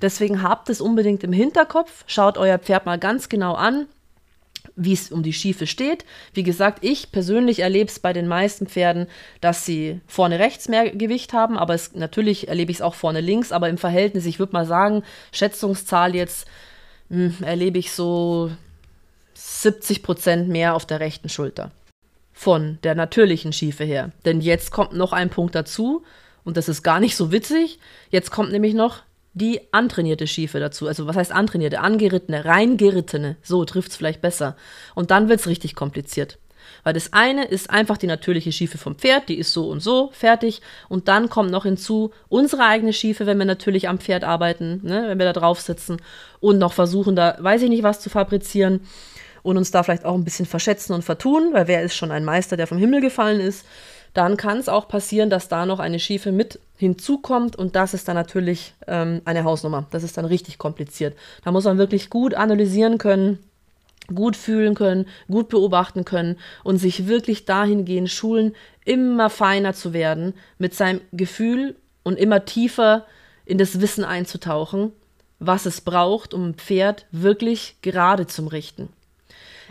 Deswegen 0.00 0.42
habt 0.42 0.70
es 0.70 0.80
unbedingt 0.80 1.24
im 1.24 1.32
Hinterkopf, 1.32 2.04
schaut 2.06 2.38
euer 2.38 2.58
Pferd 2.58 2.86
mal 2.86 2.98
ganz 2.98 3.28
genau 3.28 3.54
an, 3.54 3.86
wie 4.76 4.92
es 4.92 5.10
um 5.10 5.22
die 5.22 5.32
Schiefe 5.32 5.66
steht. 5.66 6.04
Wie 6.32 6.42
gesagt, 6.42 6.84
ich 6.84 7.12
persönlich 7.12 7.60
erlebe 7.60 7.90
es 7.90 7.98
bei 7.98 8.12
den 8.12 8.28
meisten 8.28 8.66
Pferden, 8.66 9.06
dass 9.40 9.66
sie 9.66 10.00
vorne 10.06 10.38
rechts 10.38 10.68
mehr 10.68 10.90
Gewicht 10.90 11.32
haben, 11.32 11.58
aber 11.58 11.74
es, 11.74 11.94
natürlich 11.94 12.48
erlebe 12.48 12.70
ich 12.70 12.78
es 12.78 12.82
auch 12.82 12.94
vorne 12.94 13.20
links, 13.20 13.52
aber 13.52 13.68
im 13.68 13.78
Verhältnis, 13.78 14.26
ich 14.26 14.38
würde 14.38 14.52
mal 14.52 14.66
sagen, 14.66 15.02
Schätzungszahl 15.32 16.14
jetzt 16.14 16.46
mh, 17.08 17.32
hm, 17.38 17.44
erlebe 17.44 17.78
ich 17.78 17.92
so 17.92 18.50
70 19.34 20.02
Prozent 20.02 20.48
mehr 20.48 20.74
auf 20.74 20.86
der 20.86 21.00
rechten 21.00 21.28
Schulter. 21.28 21.70
Von 22.32 22.78
der 22.84 22.94
natürlichen 22.94 23.52
Schiefe 23.52 23.84
her. 23.84 24.12
Denn 24.24 24.40
jetzt 24.40 24.70
kommt 24.70 24.94
noch 24.94 25.12
ein 25.12 25.28
Punkt 25.30 25.54
dazu, 25.54 26.02
und 26.44 26.56
das 26.56 26.68
ist 26.68 26.82
gar 26.82 27.00
nicht 27.00 27.16
so 27.16 27.32
witzig. 27.32 27.78
Jetzt 28.10 28.30
kommt 28.30 28.52
nämlich 28.52 28.74
noch 28.74 29.02
die 29.32 29.60
antrainierte 29.72 30.26
Schiefe 30.26 30.60
dazu. 30.60 30.88
Also 30.88 31.06
was 31.06 31.16
heißt 31.16 31.32
antrainierte? 31.32 31.80
Angerittene, 31.80 32.44
reingerittene. 32.44 33.36
So 33.42 33.64
trifft 33.64 33.90
es 33.90 33.96
vielleicht 33.96 34.20
besser. 34.20 34.56
Und 34.94 35.10
dann 35.10 35.28
wird 35.28 35.40
es 35.40 35.46
richtig 35.46 35.74
kompliziert. 35.74 36.38
Weil 36.82 36.94
das 36.94 37.12
eine 37.12 37.44
ist 37.44 37.70
einfach 37.70 37.98
die 37.98 38.06
natürliche 38.06 38.52
Schiefe 38.52 38.78
vom 38.78 38.96
Pferd, 38.96 39.28
die 39.28 39.38
ist 39.38 39.52
so 39.52 39.68
und 39.68 39.80
so, 39.80 40.10
fertig. 40.12 40.60
Und 40.88 41.08
dann 41.08 41.28
kommt 41.28 41.50
noch 41.50 41.64
hinzu 41.64 42.12
unsere 42.28 42.64
eigene 42.64 42.92
Schiefe, 42.92 43.26
wenn 43.26 43.38
wir 43.38 43.44
natürlich 43.44 43.88
am 43.88 43.98
Pferd 43.98 44.24
arbeiten, 44.24 44.80
ne, 44.82 45.04
wenn 45.08 45.18
wir 45.18 45.26
da 45.26 45.32
drauf 45.32 45.60
sitzen 45.60 45.98
und 46.40 46.58
noch 46.58 46.72
versuchen, 46.72 47.16
da 47.16 47.36
weiß 47.38 47.62
ich 47.62 47.70
nicht 47.70 47.82
was 47.82 48.00
zu 48.00 48.10
fabrizieren 48.10 48.80
und 49.42 49.56
uns 49.56 49.70
da 49.70 49.82
vielleicht 49.82 50.04
auch 50.04 50.14
ein 50.14 50.24
bisschen 50.24 50.46
verschätzen 50.46 50.92
und 50.92 51.02
vertun, 51.02 51.50
weil 51.52 51.66
wer 51.66 51.82
ist 51.82 51.94
schon 51.94 52.10
ein 52.10 52.24
Meister, 52.24 52.56
der 52.56 52.66
vom 52.66 52.78
Himmel 52.78 53.00
gefallen 53.00 53.40
ist 53.40 53.64
dann 54.14 54.36
kann 54.36 54.58
es 54.58 54.68
auch 54.68 54.88
passieren, 54.88 55.30
dass 55.30 55.48
da 55.48 55.66
noch 55.66 55.78
eine 55.78 55.98
Schiefe 55.98 56.32
mit 56.32 56.58
hinzukommt 56.76 57.56
und 57.56 57.76
das 57.76 57.94
ist 57.94 58.08
dann 58.08 58.16
natürlich 58.16 58.74
ähm, 58.86 59.22
eine 59.24 59.44
Hausnummer. 59.44 59.86
Das 59.90 60.02
ist 60.02 60.16
dann 60.16 60.24
richtig 60.24 60.58
kompliziert. 60.58 61.16
Da 61.44 61.52
muss 61.52 61.64
man 61.64 61.78
wirklich 61.78 62.10
gut 62.10 62.34
analysieren 62.34 62.98
können, 62.98 63.38
gut 64.14 64.36
fühlen 64.36 64.74
können, 64.74 65.06
gut 65.28 65.48
beobachten 65.48 66.04
können 66.04 66.36
und 66.64 66.78
sich 66.78 67.06
wirklich 67.06 67.44
dahingehend 67.44 68.10
schulen, 68.10 68.54
immer 68.84 69.30
feiner 69.30 69.74
zu 69.74 69.92
werden 69.92 70.34
mit 70.58 70.74
seinem 70.74 71.00
Gefühl 71.12 71.76
und 72.02 72.18
immer 72.18 72.44
tiefer 72.44 73.06
in 73.44 73.58
das 73.58 73.80
Wissen 73.80 74.04
einzutauchen, 74.04 74.92
was 75.38 75.66
es 75.66 75.80
braucht, 75.80 76.34
um 76.34 76.50
ein 76.50 76.54
Pferd 76.54 77.06
wirklich 77.12 77.76
gerade 77.82 78.26
zum 78.26 78.48
Richten. 78.48 78.88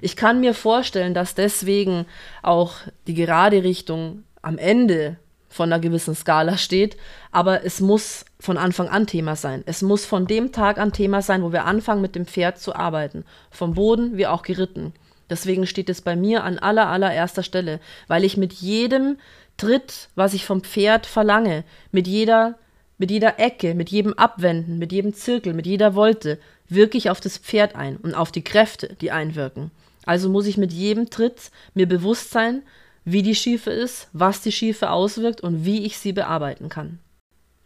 Ich 0.02 0.16
kann 0.16 0.40
mir 0.40 0.54
vorstellen, 0.54 1.14
dass 1.14 1.36
deswegen 1.36 2.06
auch 2.42 2.76
die 3.08 3.14
gerade 3.14 3.64
Richtung 3.64 4.24
am 4.42 4.58
Ende 4.58 5.18
von 5.50 5.72
einer 5.72 5.82
gewissen 5.82 6.16
Skala 6.16 6.58
steht, 6.58 6.96
aber 7.32 7.66
es 7.66 7.82
muss 7.82 8.26
von 8.40 8.58
Anfang 8.58 8.88
an 8.88 9.08
Thema 9.08 9.36
sein. 9.36 9.64
Es 9.66 9.82
muss 9.82 10.06
von 10.06 10.28
dem 10.28 10.52
Tag 10.52 10.78
an 10.78 10.94
Thema 10.94 11.22
sein, 11.22 11.44
wo 11.44 11.52
wir 11.52 11.66
anfangen 11.66 12.02
mit 12.02 12.16
dem 12.16 12.26
Pferd 12.26 12.60
zu 12.60 12.76
arbeiten, 12.76 13.26
vom 13.50 13.74
Boden 13.74 14.18
wie 14.18 14.28
auch 14.28 14.44
geritten. 14.44 14.94
Deswegen 15.30 15.66
steht 15.66 15.90
es 15.90 16.02
bei 16.02 16.16
mir 16.16 16.44
an 16.44 16.60
aller 16.60 16.88
allererster 16.88 17.44
Stelle, 17.44 17.80
weil 18.08 18.24
ich 18.24 18.38
mit 18.38 18.54
jedem 18.54 19.18
Tritt, 19.58 20.10
was 20.16 20.34
ich 20.34 20.46
vom 20.46 20.62
Pferd 20.62 21.06
verlange, 21.06 21.64
mit 21.92 22.08
jeder 22.08 22.56
mit 23.00 23.12
jeder 23.12 23.40
Ecke, 23.40 23.76
mit 23.76 23.90
jedem 23.90 24.14
Abwenden, 24.14 24.78
mit 24.78 24.92
jedem 24.92 25.14
Zirkel, 25.14 25.54
mit 25.54 25.66
jeder 25.66 25.96
Wolte 25.96 26.38
wirklich 26.68 27.10
auf 27.10 27.22
das 27.22 27.38
Pferd 27.38 27.76
ein 27.76 27.96
und 27.96 28.14
auf 28.14 28.32
die 28.32 28.44
Kräfte, 28.44 28.96
die 29.00 29.10
einwirken. 29.10 29.72
Also 30.06 30.30
muss 30.30 30.46
ich 30.46 30.58
mit 30.58 30.74
jedem 30.74 31.10
Tritt 31.10 31.50
mir 31.74 31.88
bewusst 31.88 32.32
sein, 32.32 32.62
wie 33.06 33.22
die 33.22 33.36
Schiefe 33.36 33.72
ist, 33.72 34.10
was 34.14 34.42
die 34.42 34.52
Schiefe 34.52 34.92
auswirkt 34.92 35.42
und 35.42 35.66
wie 35.66 35.86
ich 35.86 35.98
sie 35.98 36.14
bearbeiten 36.14 36.70
kann. 36.70 37.00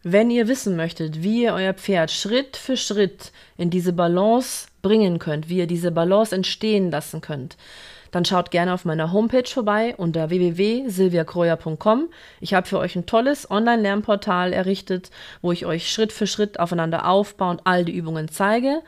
Wenn 0.04 0.30
ihr 0.30 0.50
wissen 0.50 0.76
möchtet, 0.76 1.24
wie 1.24 1.43
ihr 1.43 1.54
euer 1.54 1.74
Pferd 1.74 2.12
Schritt 2.12 2.58
für 2.58 2.76
Schritt 2.76 3.32
in 3.56 3.69
diese 3.69 3.93
Balance 3.93 4.67
bringen 4.82 5.17
könnt, 5.17 5.48
wie 5.48 5.60
ihr 5.60 5.67
diese 5.67 5.91
Balance 5.91 6.36
entstehen 6.36 6.91
lassen 6.91 7.22
könnt, 7.22 7.56
dann 8.12 8.26
schaut 8.26 8.52
gerne 8.52 8.74
auf 8.74 8.86
meiner 8.86 9.12
Homepage 9.12 9.50
vorbei 9.50 9.96
unter 9.98 10.30
www.silviakroja.com. 10.30 12.10
Ich 12.41 12.54
habe 12.54 12.67
für 12.67 12.80
euch 12.80 12.96
ein 12.96 13.06
tolles 13.06 13.50
Online-Lernportal 13.50 14.54
errichtet, 14.54 15.10
wo 15.41 15.52
ich 15.52 15.65
euch 15.65 15.91
Schritt 15.91 16.12
für 16.12 16.28
Schritt 16.28 16.60
aufeinander 16.60 17.08
aufbauend 17.08 17.62
all 17.63 17.86
die 17.86 17.96
Übungen 17.96 18.28
zeige 18.28 18.82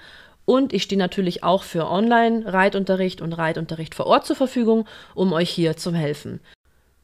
und 0.46 0.74
ich 0.74 0.84
stehe 0.84 1.00
natürlich 1.00 1.44
auch 1.44 1.64
für 1.64 1.90
Online-Reitunterricht 1.90 3.22
und 3.22 3.34
Reitunterricht 3.34 3.96
vor 3.96 4.08
Ort 4.08 4.26
zur 4.26 4.36
Verfügung, 4.36 4.88
um 5.14 5.34
euch 5.34 5.50
hier 5.50 5.76
zu 5.76 5.94
helfen. 5.94 6.40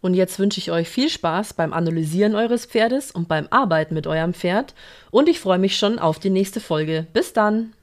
Und 0.02 0.16
jetzt 0.16 0.40
wünsche 0.40 0.60
ich 0.60 0.72
euch 0.72 0.90
viel 0.90 1.10
Spaß 1.10 1.54
beim 1.54 1.74
Analysieren 1.74 2.36
eures 2.36 2.66
Pferdes 2.66 3.12
und 3.12 3.28
beim 3.28 3.48
Arbeiten 3.52 3.94
mit 3.94 4.08
eurem 4.08 4.34
Pferd. 4.34 4.74
Und 5.12 5.30
ich 5.30 5.40
freue 5.40 5.60
mich 5.60 5.78
schon 5.78 6.00
auf 6.00 6.18
die 6.18 6.32
nächste 6.32 6.60
Folge. 6.60 7.06
Bis 7.14 7.34
dann! 7.34 7.74